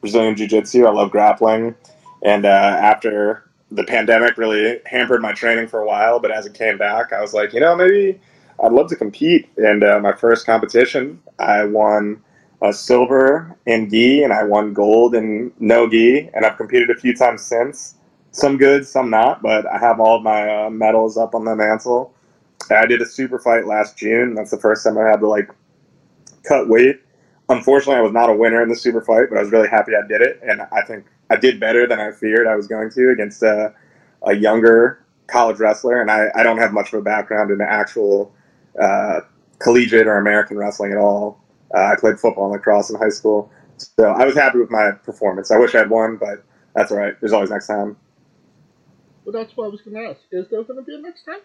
[0.00, 0.86] Brazilian Jiu Jitsu.
[0.86, 1.74] I love grappling,
[2.22, 6.54] and uh, after the pandemic really hampered my training for a while, but as it
[6.54, 8.18] came back, I was like, you know, maybe
[8.62, 9.48] I'd love to compete.
[9.56, 12.22] And uh, my first competition, I won
[12.62, 16.94] a silver in gi, and I won gold in no gi, and I've competed a
[16.94, 17.96] few times since.
[18.32, 22.14] Some good, some not, but I have all my uh, medals up on the mantle.
[22.70, 24.34] I did a super fight last June.
[24.34, 25.50] That's the first time I had to like
[26.46, 27.00] cut weight.
[27.48, 29.92] Unfortunately, I was not a winner in the super fight, but I was really happy
[29.96, 32.90] I did it, and I think I did better than I feared I was going
[32.90, 33.74] to against a,
[34.24, 36.00] a younger college wrestler.
[36.00, 38.32] And I, I don't have much of a background in actual
[38.80, 39.20] uh,
[39.58, 41.40] collegiate or American wrestling at all.
[41.74, 44.90] Uh, I played football and lacrosse in high school, so I was happy with my
[44.90, 45.50] performance.
[45.50, 47.14] I wish I had won, but that's all right.
[47.20, 47.96] There's always next time.
[49.24, 50.20] Well, that's what I was gonna ask.
[50.32, 51.40] Is there gonna be a next time?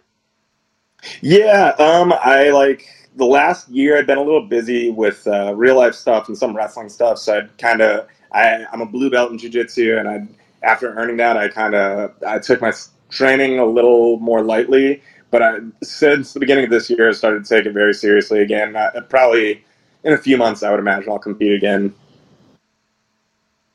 [1.22, 5.76] Yeah, um, I like the last year I'd been a little busy with uh, real
[5.76, 9.32] life stuff and some wrestling stuff, so I'd kind of I I'm a blue belt
[9.32, 10.28] in jiu-jitsu, and I
[10.64, 12.74] after earning that I kind of I took my
[13.10, 15.02] training a little more lightly,
[15.36, 18.40] but I since the beginning of this year I started to take it very seriously
[18.40, 18.78] again.
[18.78, 19.66] I, probably
[20.06, 21.94] in a few months I would imagine I'll compete again.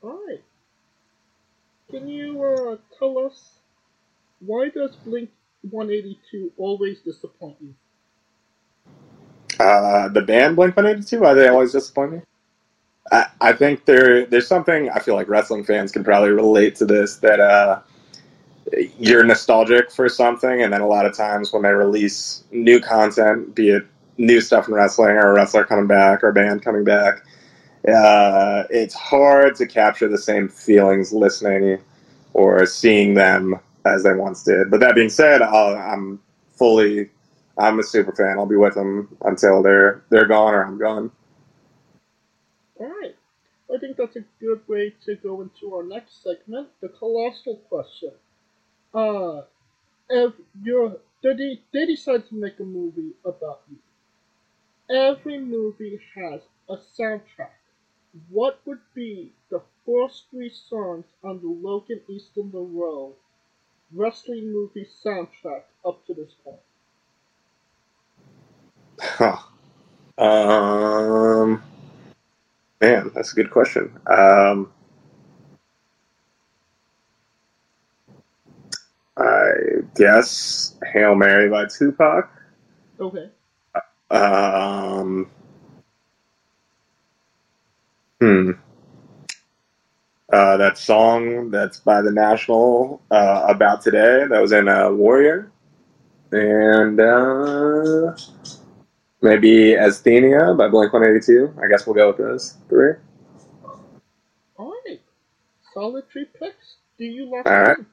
[0.03, 0.41] Alright.
[1.91, 3.59] Can you uh, tell us
[4.39, 5.29] why does Blink
[5.69, 7.75] 182 always disappoint you?
[9.59, 12.21] Uh, the band Blink One Eighty Two, why they always disappoint me?
[13.11, 16.85] I, I think there there's something I feel like wrestling fans can probably relate to
[16.85, 17.81] this that uh,
[18.99, 23.53] you're nostalgic for something, and then a lot of times when they release new content,
[23.55, 23.85] be it
[24.17, 27.23] new stuff in wrestling or a wrestler coming back or a band coming back,
[27.87, 31.79] uh, it's hard to capture the same feelings listening
[32.33, 34.69] or seeing them as they once did.
[34.69, 36.19] But that being said, I'll, I'm
[36.53, 37.09] fully
[37.57, 38.37] I'm a super fan.
[38.37, 41.11] I'll be with them until they're they're gone or I'm gone.
[42.79, 43.15] Alright.
[43.73, 48.11] I think that's a good way to go into our next segment, the colossal question.
[48.93, 49.41] Uh,
[50.09, 53.77] if you're, they, they decide to make a movie about you.
[54.93, 57.55] Every movie has a soundtrack.
[58.29, 63.13] What would be the first three songs on the Logan Easton Laroux
[63.93, 66.59] wrestling movie soundtrack up to this point?
[68.99, 69.37] Huh.
[70.17, 71.63] Um,
[72.81, 73.97] man, that's a good question.
[74.07, 74.71] Um,
[79.17, 82.29] I guess Hail Mary by Tupac.
[82.99, 83.29] Okay.
[84.09, 85.29] Um,
[88.19, 88.51] hmm.
[90.31, 95.51] Uh, that song that's by the National uh, about today that was in uh, Warrior,
[96.31, 98.15] and uh,
[99.21, 101.53] maybe Asthenia by Blink One Eighty Two.
[101.61, 102.93] I guess we'll go with those three.
[104.57, 105.01] Alright.
[105.73, 106.75] Solid three picks.
[106.97, 107.77] Do you lock All right.
[107.77, 107.85] in?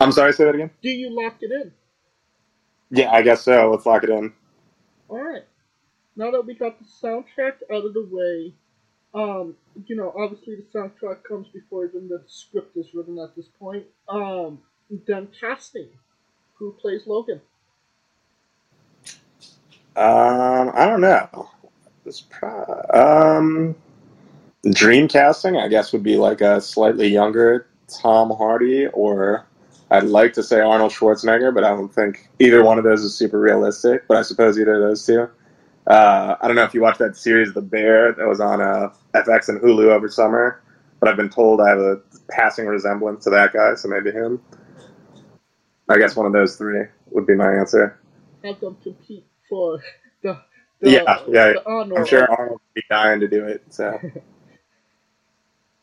[0.00, 0.70] I'm sorry, say that again.
[0.82, 1.72] Do you lock it in?
[2.90, 3.70] Yeah, I guess so.
[3.70, 4.32] Let's lock it in.
[5.08, 5.44] Alright.
[6.16, 8.54] Now that we got the soundtrack out of the way,
[9.14, 9.54] um,
[9.86, 13.84] you know, obviously the soundtrack comes before even the script is written at this point.
[14.08, 14.60] Um,
[15.06, 15.88] then casting.
[16.54, 17.40] Who plays Logan?
[19.96, 21.50] Um, I don't know.
[22.06, 23.74] It's pro- um,
[24.70, 29.46] dream casting, I guess, would be like a slightly younger Tom Hardy, or
[29.90, 33.14] I'd like to say Arnold Schwarzenegger, but I don't think either one of those is
[33.14, 34.06] super realistic.
[34.06, 35.28] But I suppose either of those two.
[35.86, 38.90] Uh, I don't know if you watched that series, The Bear, that was on uh,
[39.14, 40.62] FX and Hulu over summer,
[41.00, 44.40] but I've been told I have a passing resemblance to that guy, so maybe him.
[45.88, 47.98] I guess one of those three would be my answer.
[48.44, 49.80] Have them compete for
[50.22, 50.38] the,
[50.80, 51.52] the yeah, yeah.
[51.52, 51.98] the honor.
[51.98, 53.64] I'm sure Arnold would be dying to do it.
[53.70, 53.98] So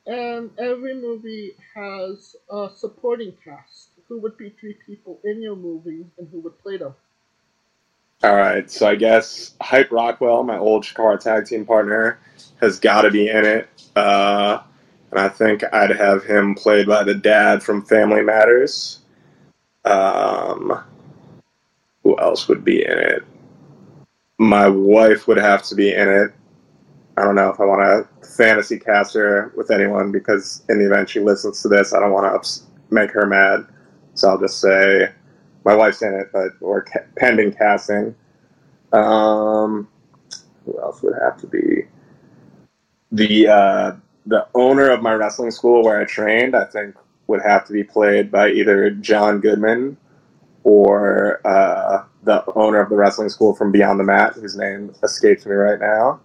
[0.05, 3.86] And every movie has a supporting cast.
[4.09, 6.93] Who would be three people in your movie and who would play them?
[8.23, 12.19] All right, so I guess Hype Rockwell, my old Chikara tag team partner,
[12.61, 13.69] has got to be in it.
[13.95, 14.59] Uh,
[15.11, 18.99] and I think I'd have him played by the dad from Family Matters.
[19.85, 20.83] Um,
[22.03, 23.23] who else would be in it?
[24.39, 26.33] My wife would have to be in it.
[27.17, 30.85] I don't know if I want to fantasy cast her with anyone because in the
[30.85, 33.65] event she listens to this, I don't want to ups- make her mad.
[34.17, 35.11] So I'll just say
[35.65, 38.15] my wife's in it, but we're ca- pending casting.
[38.93, 39.89] Um,
[40.65, 41.85] who else would have to be?
[43.11, 43.91] The uh,
[44.25, 46.95] the owner of my wrestling school where I trained, I think,
[47.27, 49.97] would have to be played by either John Goodman
[50.63, 55.45] or uh, the owner of the wrestling school from Beyond the Mat, whose name escapes
[55.45, 56.21] me right now.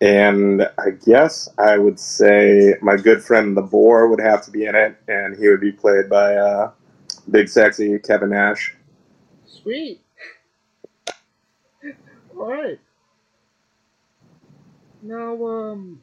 [0.00, 4.66] And I guess I would say my good friend the Boar would have to be
[4.66, 6.72] in it, and he would be played by uh,
[7.30, 8.76] Big Sexy Kevin Nash.
[9.46, 10.00] Sweet.
[12.36, 12.80] All right.
[15.02, 16.02] Now, um,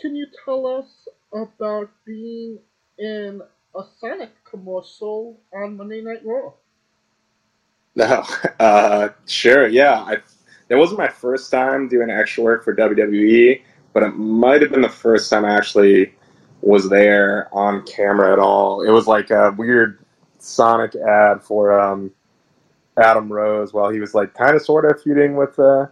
[0.00, 2.58] can you tell us about being
[2.98, 3.42] in
[3.76, 6.52] a Sonic commercial on Monday Night Raw?
[7.96, 8.24] No,
[8.60, 9.94] uh, sure, yeah.
[10.00, 10.18] I,
[10.68, 14.82] it wasn't my first time doing extra work for WWE, but it might have been
[14.82, 16.14] the first time I actually
[16.60, 18.82] was there on camera at all.
[18.82, 20.04] It was like a weird
[20.38, 22.10] Sonic ad for um,
[22.96, 25.86] Adam Rose while he was like kind of sort of feuding with uh,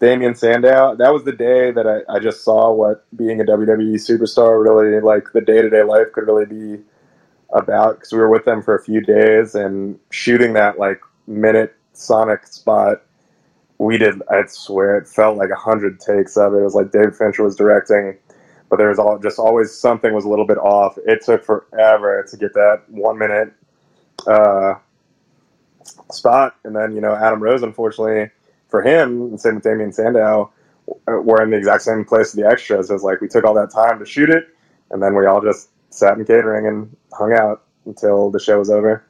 [0.00, 0.96] Damien Sandow.
[0.96, 5.00] That was the day that I, I just saw what being a WWE superstar really
[5.00, 6.82] like the day to day life could really be
[7.50, 11.76] about because we were with them for a few days and shooting that like minute
[11.92, 13.02] Sonic spot.
[13.84, 16.58] We did, I swear, it felt like a hundred takes of it.
[16.58, 18.16] It was like David Fincher was directing,
[18.70, 20.98] but there was all just always something was a little bit off.
[21.06, 23.52] It took forever to get that one minute
[24.26, 24.76] uh,
[26.10, 28.30] spot, and then you know Adam Rose, unfortunately
[28.68, 30.50] for him, and same with Damien Sandow,
[31.06, 32.90] were in the exact same place as the extras.
[32.90, 34.48] It was like we took all that time to shoot it,
[34.90, 38.70] and then we all just sat in catering and hung out until the show was
[38.70, 39.04] over.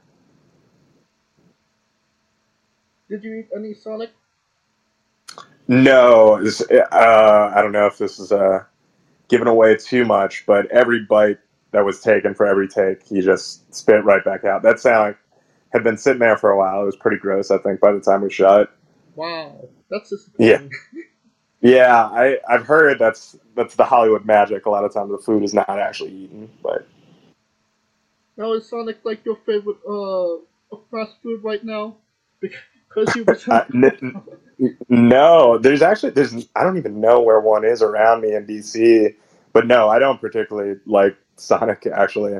[3.09, 4.11] Did you eat any Sonic?
[5.69, 6.35] No,
[6.93, 8.65] uh, I don't know if this is uh,
[9.29, 11.39] giving away too much, but every bite
[11.73, 14.63] that was taken for every take, he just spit right back out.
[14.63, 15.17] That sound
[15.73, 16.83] had been sitting there for a while.
[16.83, 18.71] It was pretty gross, I think, by the time we shot it.
[19.15, 20.61] Wow, that's just Yeah.
[21.61, 24.67] Yeah, I, I've heard that's that's the Hollywood magic.
[24.67, 26.87] A lot of times the food is not actually eaten, but
[28.37, 31.99] Now is Sonic like your favorite uh fast food right now?
[32.41, 33.25] Because you
[33.75, 33.99] n-
[34.89, 39.15] no, there's actually there's I don't even know where one is around me in DC,
[39.53, 42.39] but no, I don't particularly like Sonic actually.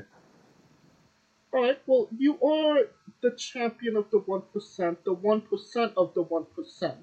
[1.53, 2.89] Alright, well, you are
[3.23, 4.43] the champion of the 1%,
[5.05, 6.95] the 1% of the 1%.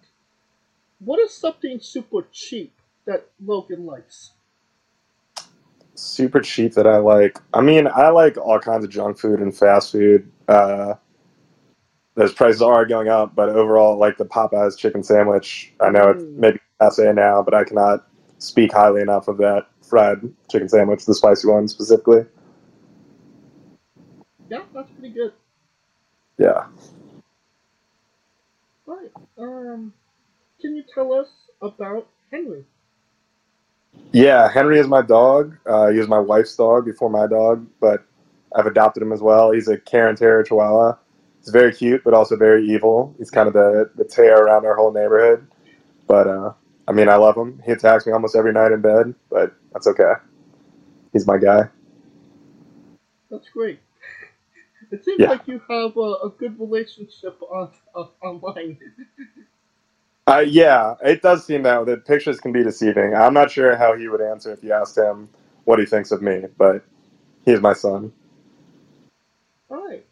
[0.99, 2.73] What is something super cheap
[3.05, 4.31] that Logan likes?
[6.01, 7.39] super cheap that I like.
[7.53, 10.29] I mean, I like all kinds of junk food and fast food.
[10.47, 10.95] Uh,
[12.15, 16.23] those prices are going up, but overall, like the Popeyes chicken sandwich, I know it's
[16.23, 16.35] Mm.
[16.37, 18.07] maybe passe now, but I cannot
[18.39, 20.19] speak highly enough of that fried
[20.49, 22.25] chicken sandwich, the spicy one specifically.
[24.49, 25.33] Yeah, that's pretty good.
[26.37, 26.65] Yeah.
[28.85, 29.93] Right, um,
[30.59, 31.29] can you tell us
[31.61, 32.65] about Henry?
[34.11, 35.57] Yeah, Henry is my dog.
[35.65, 38.05] Uh, he was my wife's dog before my dog, but
[38.55, 39.51] I've adopted him as well.
[39.51, 40.97] He's a Cairn Terrier Chihuahua.
[41.41, 43.15] He's very cute, but also very evil.
[43.19, 45.47] He's kind of the, the tear around our whole neighborhood.
[46.07, 46.53] But, uh,
[46.87, 47.61] I mean, I love him.
[47.65, 50.13] He attacks me almost every night in bed, but that's okay.
[51.13, 51.69] He's my guy.
[53.31, 53.79] That's great.
[54.91, 55.27] It seems Yeah.
[55.27, 58.79] like you have a, a good relationship on, uh, online.
[60.27, 63.15] Uh, yeah, it does seem that the pictures can be deceiving.
[63.15, 65.29] I'm not sure how he would answer if you asked him
[65.65, 66.85] what he thinks of me, but
[67.45, 68.13] he's my son.
[69.71, 70.05] Alright.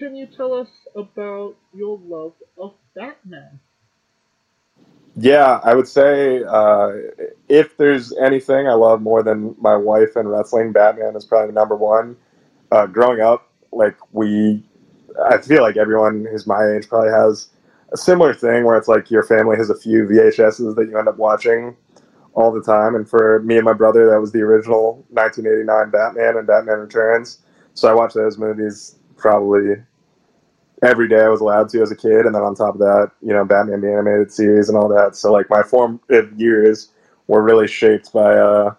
[0.00, 3.60] Can you tell us about your love of Batman?
[5.14, 6.92] Yeah, I would say uh,
[7.50, 11.76] if there's anything I love more than my wife and wrestling, Batman is probably number
[11.76, 12.16] one.
[12.72, 14.62] Uh, growing up, like we,
[15.22, 17.50] I feel like everyone who's my age probably has
[17.92, 21.08] a similar thing where it's like your family has a few VHSs that you end
[21.08, 21.76] up watching
[22.32, 22.94] all the time.
[22.94, 27.40] And for me and my brother, that was the original 1989 Batman and Batman Returns.
[27.74, 29.74] So I watched those movies probably
[30.82, 32.26] every day I was allowed to as a kid.
[32.26, 35.16] And then on top of that, you know, Batman the animated series and all that.
[35.16, 36.90] So like my formative years
[37.26, 38.74] were really shaped by uh,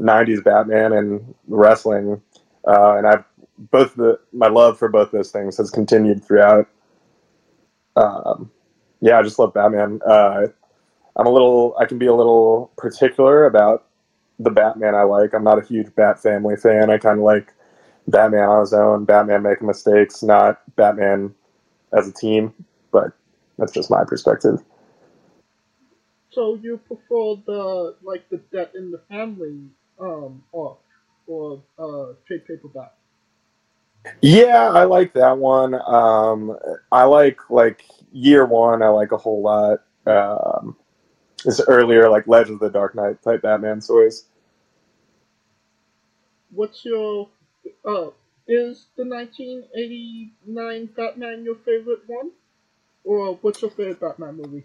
[0.00, 2.20] 90s Batman and wrestling.
[2.66, 3.24] Uh, and I've
[3.58, 6.68] both the my love for both those things has continued throughout.
[7.96, 8.50] Um,
[9.00, 10.00] yeah, I just love Batman.
[10.06, 10.46] Uh,
[11.16, 13.86] I'm a little, I can be a little particular about
[14.38, 15.34] the Batman I like.
[15.34, 16.90] I'm not a huge Bat Family fan.
[16.90, 17.52] I kind of like
[18.06, 21.34] Batman on his own, Batman making mistakes, not Batman
[21.96, 22.54] as a team.
[22.90, 23.12] But
[23.58, 24.62] that's just my perspective.
[26.30, 29.60] So you prefer the like the Death in the Family
[29.98, 30.78] um arc
[31.26, 32.94] or uh trade paperback?
[34.22, 35.74] Yeah, I like that one.
[35.74, 36.56] Um,
[36.92, 38.82] I like like year one.
[38.82, 39.80] I like a whole lot.
[40.06, 40.76] Um,
[41.44, 44.24] this earlier like Legend of the Dark Knight type Batman stories.
[46.50, 47.28] What's your
[47.84, 48.10] uh
[48.48, 52.30] is the 1989 Batman your favorite one,
[53.04, 54.64] or what's your favorite Batman movie?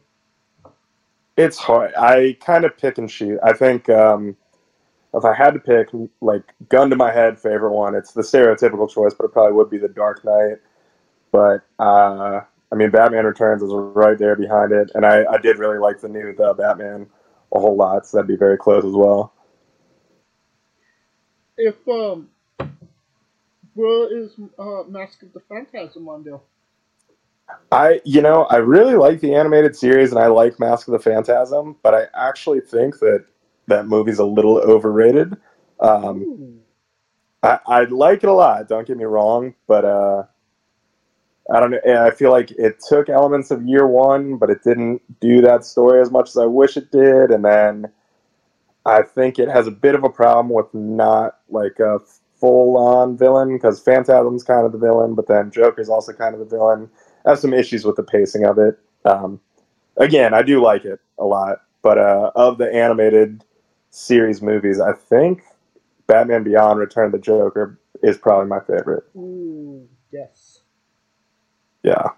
[1.35, 1.93] It's hard.
[1.95, 3.39] I kind of pick and shoot.
[3.43, 4.37] I think um,
[5.13, 5.89] if I had to pick,
[6.21, 9.69] like, gun to my head, favorite one, it's the stereotypical choice, but it probably would
[9.69, 10.59] be The Dark Knight.
[11.31, 15.59] But, uh, I mean, Batman Returns is right there behind it, and I, I did
[15.59, 17.07] really like the new the Batman
[17.53, 19.33] a whole lot, so that'd be very close as well.
[21.57, 22.29] If um,
[23.73, 26.39] where is uh Mask of the Phantasm on there?
[27.71, 30.99] I, you know, I really like the animated series, and I like Mask of the
[30.99, 33.25] Phantasm, but I actually think that
[33.67, 35.35] that movie's a little overrated.
[35.79, 36.59] Um,
[37.41, 38.67] I, I like it a lot.
[38.69, 40.23] Don't get me wrong, but uh,
[41.53, 42.05] I don't know.
[42.05, 46.01] I feel like it took elements of year one, but it didn't do that story
[46.01, 47.31] as much as I wish it did.
[47.31, 47.91] And then
[48.85, 51.99] I think it has a bit of a problem with not like a
[52.43, 56.41] full on villain because Phantasm's kind of the villain, but then Joker's also kind of
[56.41, 56.89] the villain.
[57.25, 58.77] I have some issues with the pacing of it.
[59.05, 59.39] Um,
[59.95, 63.45] again, I do like it a lot, but uh, of the animated
[63.91, 65.43] series movies, I think
[66.07, 69.05] Batman Beyond: Return of the Joker is probably my favorite.
[69.15, 70.63] Ooh, yes.
[71.81, 72.09] Yeah.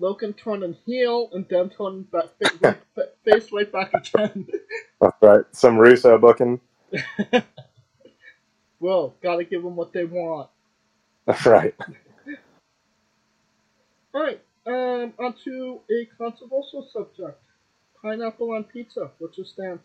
[0.00, 4.48] Logan turning heel and then turning back fa- fa- face right back again.
[5.00, 5.44] That's right.
[5.52, 6.58] Some Russo booking.
[8.80, 10.48] well, gotta give them what they want.
[11.26, 11.74] That's right.
[14.14, 17.38] Alright, um, on to a controversial subject.
[18.02, 19.10] Pineapple on pizza.
[19.18, 19.82] What's your stance?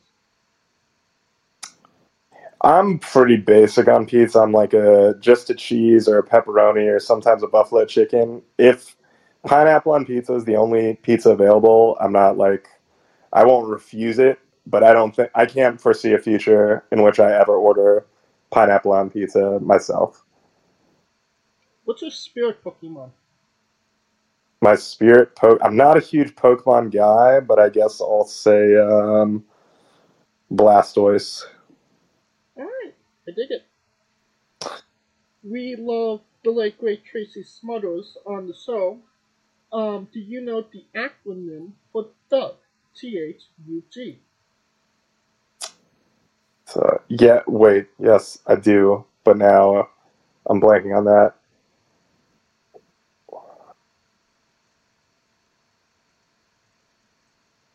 [2.62, 4.40] I'm pretty basic on pizza.
[4.40, 8.42] I'm like a just a cheese or a pepperoni or sometimes a buffalo chicken.
[8.58, 8.96] If
[9.46, 12.68] pineapple on pizza is the only pizza available, I'm not like
[13.34, 17.20] I won't refuse it, but I don't think I can't foresee a future in which
[17.20, 18.06] I ever order
[18.56, 20.24] pineapple on pizza myself.
[21.84, 23.12] What's your spirit Pokemon?
[24.62, 29.44] My spirit po I'm not a huge Pokemon guy, but I guess I'll say um,
[30.52, 31.44] Blastoise.
[32.58, 32.96] Alright,
[33.28, 33.66] I dig it.
[35.44, 39.00] We love the late great Tracy Smothers on the show.
[39.74, 42.56] Um, do you know the acronym for THUG?
[42.96, 44.20] T H U G.
[46.76, 49.88] So yeah, wait, yes, I do, but now uh,
[50.48, 51.34] I'm blanking on that.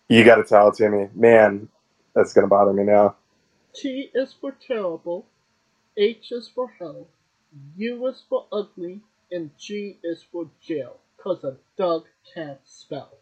[0.09, 1.69] You got to tell it to me, man.
[2.15, 3.17] That's gonna bother me now.
[3.75, 5.27] T is for terrible,
[5.97, 7.09] H is for hell,
[7.77, 9.01] U is for ugly,
[9.33, 10.99] and G is for jail.
[11.19, 13.19] Cause a dog can't spell.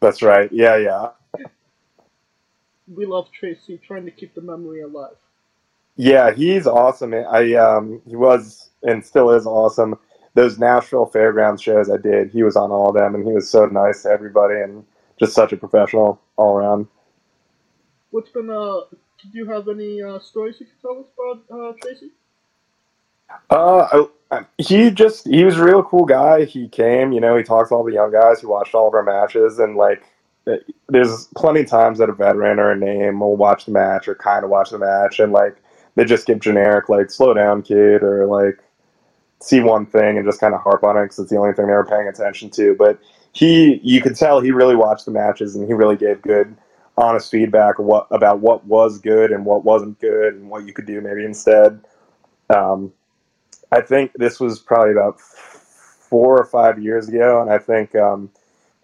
[0.00, 0.50] That's right.
[0.52, 1.08] Yeah, yeah,
[2.92, 5.16] We love Tracy trying to keep the memory alive.
[5.96, 6.32] yeah.
[6.32, 7.14] He's awesome.
[7.14, 9.98] I um, he was and still is awesome.
[10.34, 13.48] Those Nashville Fairgrounds shows I did, he was on all of them, and he was
[13.48, 14.84] so nice to everybody, and
[15.18, 16.88] just such a professional all around.
[18.10, 18.80] What's been uh?
[19.22, 21.06] Do you have any uh, stories you can tell us
[21.48, 22.10] about uh, Tracy?
[23.50, 26.44] Uh, I, he just he was a real cool guy.
[26.44, 28.40] He came, you know, he talked to all the young guys.
[28.40, 30.02] He watched all of our matches, and like,
[30.88, 34.14] there's plenty of times that a veteran or a name will watch the match or
[34.14, 35.56] kind of watch the match, and like
[35.94, 38.58] they just give generic like "slow down, kid" or like
[39.40, 41.66] see one thing and just kind of harp on it because it's the only thing
[41.66, 42.74] they were paying attention to.
[42.78, 42.98] But
[43.32, 46.56] he, you could tell he really watched the matches and he really gave good,
[46.96, 50.86] honest feedback what about what was good and what wasn't good and what you could
[50.86, 51.84] do maybe instead.
[52.48, 52.92] Um,
[53.72, 58.30] I think this was probably about four or five years ago, and I think um,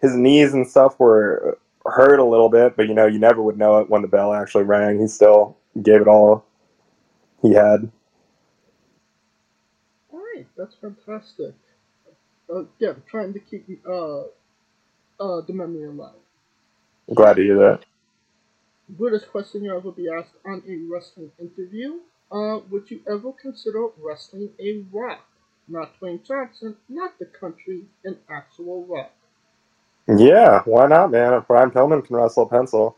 [0.01, 3.57] his knees and stuff were hurt a little bit, but you know, you never would
[3.57, 4.99] know it when the bell actually rang.
[4.99, 6.45] He still gave it all
[7.41, 7.91] he had.
[10.11, 11.53] All right, that's fantastic.
[12.49, 14.21] Again, trying to keep uh,
[15.19, 16.15] uh, the memory alive.
[17.13, 17.85] Glad to hear that.
[18.97, 21.99] Weirdest question you ever be asked on a wrestling interview?
[22.31, 25.25] Uh, would you ever consider wrestling a rock?
[25.67, 29.11] Not Dwayne Johnson, not the country, an actual rock.
[30.07, 31.33] Yeah, why not, man?
[31.33, 32.97] If Brian Pillman can wrestle a pencil,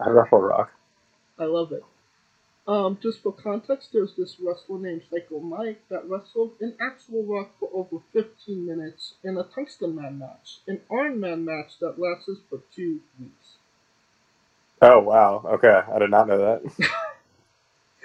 [0.00, 0.72] I wrestle rock.
[1.38, 1.84] I love it.
[2.66, 7.52] Um, just for context, there's this wrestler named Psycho Mike that wrestled an actual rock
[7.60, 12.40] for over 15 minutes in a Tungsten Man match, an Iron Man match that lasts
[12.50, 13.58] for two weeks.
[14.82, 16.90] Oh wow, okay, I did not know that.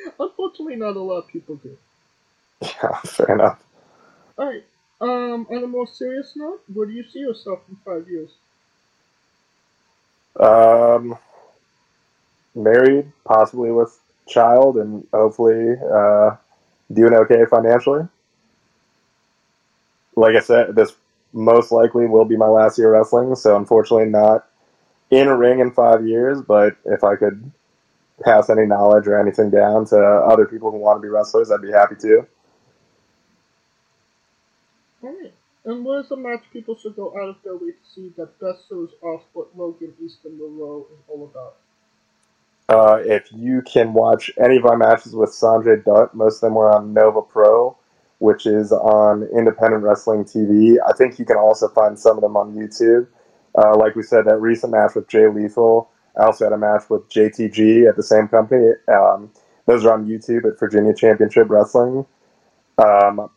[0.19, 1.77] Unfortunately, not a lot of people do.
[2.61, 3.63] yeah, fair enough.
[4.39, 4.65] Alright,
[5.01, 8.31] um, on a more serious note, where do you see yourself in five years?
[10.39, 11.17] Um,
[12.55, 13.97] married, possibly with
[14.27, 16.35] child, and hopefully uh,
[16.93, 18.07] doing okay financially.
[20.15, 20.93] Like I said, this
[21.33, 24.47] most likely will be my last year wrestling, so unfortunately not
[25.09, 26.41] in a ring in five years.
[26.41, 27.51] But if I could
[28.23, 31.61] pass any knowledge or anything down to other people who want to be wrestlers, I'd
[31.61, 32.27] be happy to.
[35.03, 35.33] Alright,
[35.65, 38.39] and what is a match people should go out of their way to see that
[38.39, 41.55] best shows off what Logan Easton Laroux is all about?
[42.69, 46.55] Uh, if you can watch any of my matches with Sanjay Dutt, most of them
[46.55, 47.75] were on Nova Pro,
[48.19, 50.77] which is on Independent Wrestling TV.
[50.87, 53.07] I think you can also find some of them on YouTube.
[53.57, 55.89] Uh, like we said, that recent match with Jay Lethal.
[56.17, 58.71] I also had a match with JTG at the same company.
[58.87, 59.31] Um,
[59.65, 62.05] those are on YouTube at Virginia Championship Wrestling.
[62.77, 63.29] Um,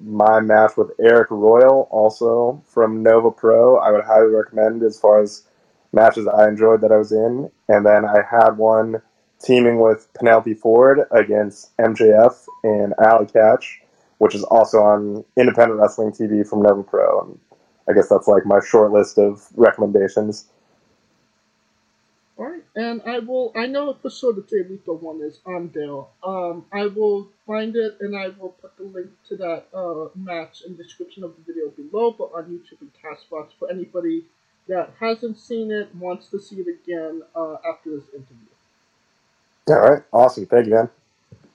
[0.00, 5.20] my match with Eric Royal, also from Nova Pro, I would highly recommend as far
[5.20, 5.44] as
[5.92, 7.50] matches I enjoyed that I was in.
[7.68, 9.00] And then I had one
[9.42, 13.80] teaming with Penelope Ford against MJF and Alley Catch,
[14.18, 17.20] which is also on Independent Wrestling TV from Nova Pro.
[17.20, 17.38] And
[17.88, 20.46] I guess that's like my short list of recommendations.
[22.76, 26.04] And I will, I know for sure the Lethal one is on there.
[26.24, 30.62] Um, I will find it and I will put the link to that uh, match
[30.66, 34.24] in the description of the video below, but on YouTube and Castbox for anybody
[34.66, 38.48] that hasn't seen it, wants to see it again uh, after this interview.
[39.68, 40.46] All right, awesome.
[40.46, 40.90] Thank you, man.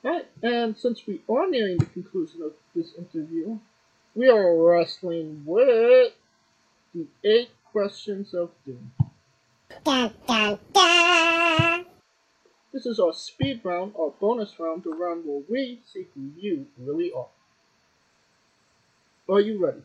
[0.06, 3.60] Alright, and since we are nearing the conclusion of this interview,
[4.16, 6.14] we are wrestling with
[6.96, 8.92] the eight questions of doom.
[9.86, 11.86] Dun, dun, dun.
[12.74, 16.68] This is our speed round, our bonus round, the round where we see who you
[16.78, 17.28] really are.
[19.30, 19.82] Are you ready?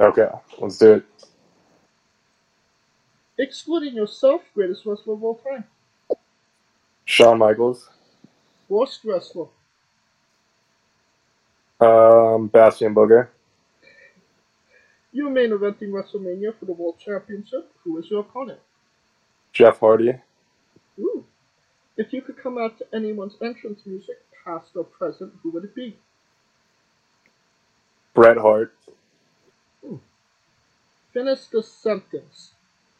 [0.00, 0.28] Okay,
[0.60, 1.04] let's do it.
[3.38, 5.64] Excluding yourself, greatest wrestler of all time.
[7.06, 7.88] Shawn Michaels,
[8.68, 9.46] Worst wrestler.
[11.80, 13.28] um, Bastion Booger,
[15.12, 17.70] You main eventing WrestleMania for the World Championship.
[17.84, 18.60] Who is your opponent?
[19.52, 20.14] Jeff Hardy,
[20.98, 21.24] Ooh.
[21.96, 25.74] If you could come out to anyone's entrance music, past or present, who would it
[25.74, 25.96] be?
[28.14, 28.74] Bret Hart,
[31.12, 32.52] Finish the sentence.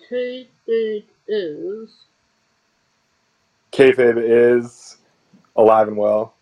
[0.09, 1.95] K-Big is
[3.73, 4.97] Kayfabe is
[5.57, 6.35] alive and well.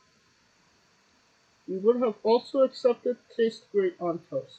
[1.66, 4.58] You would have also accepted taste great on toast.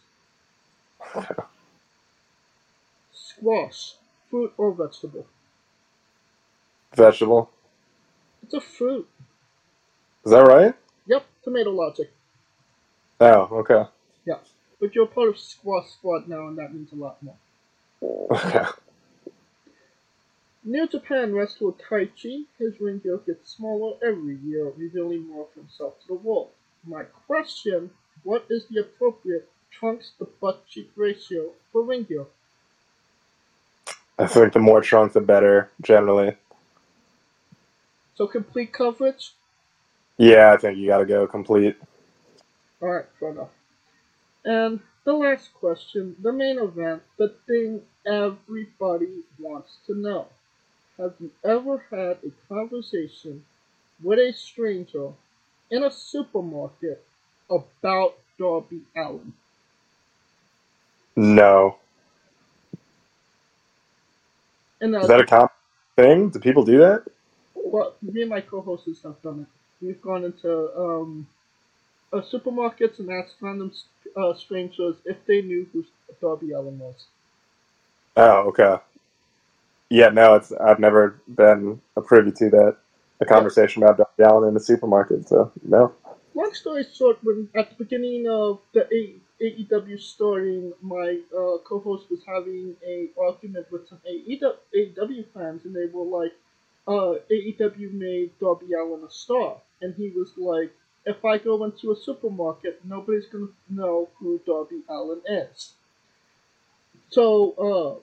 [3.13, 3.95] Squash,
[4.29, 5.27] fruit or vegetable?
[6.95, 7.49] Vegetable.
[8.43, 9.07] It's a fruit.
[10.25, 10.73] Is that right?
[11.05, 12.11] Yep, tomato logic.
[13.19, 13.83] Oh, okay.
[14.25, 14.39] Yeah,
[14.79, 17.37] but you're part of Squash Squad now, and that means a lot more.
[18.31, 18.65] Okay.
[20.63, 25.99] New Japan wrestler Taichi, his ring gear gets smaller every year, revealing more of himself
[26.01, 26.49] to the world.
[26.85, 27.91] My question,
[28.23, 32.25] what is the appropriate trunks to butt cheek ratio for ring gear?
[34.19, 36.35] I think the more trunks, the better, generally.
[38.15, 39.33] So complete coverage?
[40.17, 41.75] Yeah, I think you gotta go complete.
[42.81, 43.49] Alright, fair enough.
[44.43, 50.27] And the last question, the main event, the thing everybody wants to know.
[50.97, 53.45] Have you ever had a conversation
[54.01, 55.11] with a stranger
[55.69, 57.03] in a supermarket
[57.51, 59.33] about Darby Allin?
[61.17, 61.79] No.
[64.81, 65.49] And Is that a common
[65.97, 66.29] thing?
[66.29, 67.05] Do people do that?
[67.55, 69.85] Well, me and my co-hosts have done it.
[69.85, 71.27] We've gone into um,
[72.13, 73.71] uh, supermarkets and asked random
[74.17, 75.85] uh, strangers if they knew who
[76.21, 77.07] Darby Allin was.
[78.17, 78.77] Oh, okay.
[79.89, 82.77] Yeah, no, it's I've never been a privy to that
[83.21, 85.93] a conversation about Darby Allin in the supermarket, so no.
[86.35, 92.09] Long story short, when at the beginning of the A- AEW starting, my uh, co-host
[92.09, 96.33] was having a argument with some AEW fans, and they were like,
[96.87, 100.71] uh, "AEW made Darby Allin a star," and he was like,
[101.05, 105.73] "If I go into a supermarket, nobody's gonna know who Darby Allin is."
[107.09, 107.99] So, uh,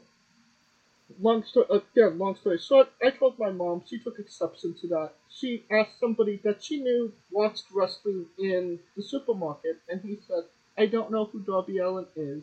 [1.21, 3.83] long story again, long story short, I told my mom.
[3.87, 5.13] She took exception to that.
[5.31, 10.45] She asked somebody that she knew watched wrestling in the supermarket, and he said,
[10.79, 12.43] "I don't know who Darby Allin is.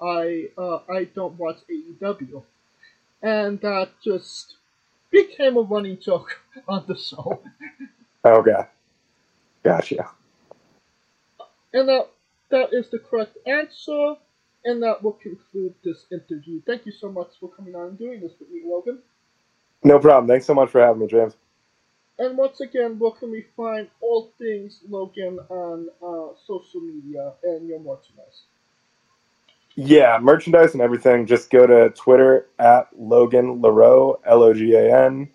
[0.00, 2.42] I uh, I don't watch AEW,"
[3.22, 4.56] and that just
[5.10, 7.40] became a running joke on the show.
[8.24, 8.66] Okay.
[9.62, 10.10] Gotcha.
[11.72, 12.08] And that
[12.50, 14.14] that is the correct answer.
[14.64, 16.60] And that will conclude this interview.
[16.66, 18.98] Thank you so much for coming on and doing this with me, Logan.
[19.82, 20.28] No problem.
[20.28, 21.34] Thanks so much for having me, James.
[22.20, 27.66] And once again, where can we find all things Logan on uh, social media and
[27.66, 28.42] your merchandise?
[29.74, 31.24] Yeah, merchandise and everything.
[31.24, 35.30] Just go to Twitter at Logan Laroux, L O G A N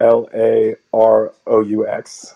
[0.00, 2.34] L A R O U X.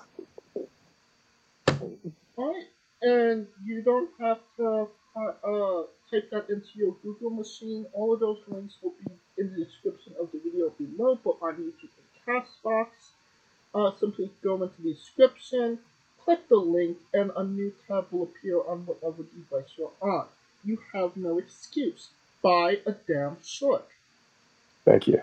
[2.36, 2.66] Alright,
[3.00, 7.86] and you don't have to uh, uh, type that into your Google machine.
[7.94, 11.54] All of those links will be in the description of the video below, but on
[11.54, 12.88] YouTube and Castbox.
[13.86, 15.78] Uh, simply go into the description,
[16.24, 20.26] click the link, and a new tab will appear on whatever device you're on.
[20.64, 22.08] You have no excuse.
[22.42, 23.86] Buy a damn shirt.
[24.84, 25.20] Thank you.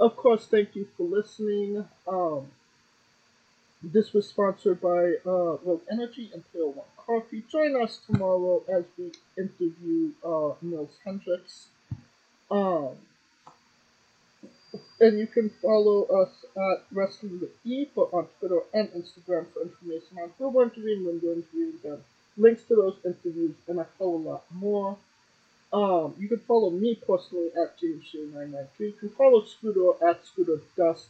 [0.00, 1.84] Of course, thank you for listening.
[2.08, 2.48] Um,
[3.82, 7.44] this was sponsored by uh, Rogue Energy and Pale One Coffee.
[7.50, 11.68] Join us tomorrow as we interview uh, Nils Hendricks.
[12.50, 12.96] Um,
[15.00, 19.62] and you can follow us at Wrestling with E for on Twitter and Instagram for
[19.62, 22.02] information on who we're interviewing, when we're interviewing them,
[22.36, 24.96] links to those interviews, and a whole lot more.
[25.72, 28.68] Um, you can follow me personally at JamesJ993.
[28.78, 30.60] You can follow Scooter at Scooter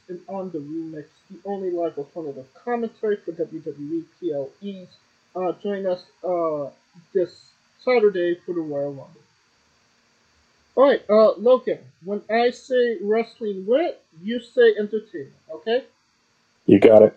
[0.09, 4.89] and on the remix, the only live alternative commentary for WWE PLEs.
[5.37, 6.71] Uh, join us uh,
[7.13, 7.53] this
[7.85, 9.28] Saturday for the Royal Rumble.
[10.79, 15.83] Alright, uh, Logan, when I say wrestling wit, you say entertainment, okay?
[16.67, 17.17] You got it.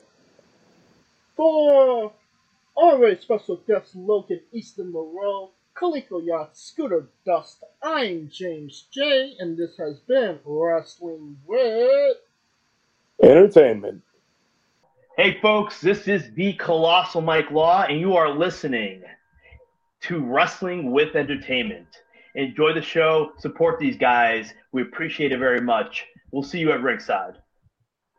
[1.36, 2.12] For
[2.76, 9.56] our very special guest, Logan Easton Laroux, Coleco Yacht, Scooter Dust, I'm James J, and
[9.56, 12.18] this has been Wrestling with
[13.22, 14.02] Entertainment.
[15.18, 19.04] Hey, folks, this is the Colossal Mike Law, and you are listening
[20.02, 21.86] to Wrestling with Entertainment.
[22.36, 24.54] Enjoy the show, support these guys.
[24.72, 26.06] We appreciate it very much.
[26.32, 27.36] We'll see you at ringside.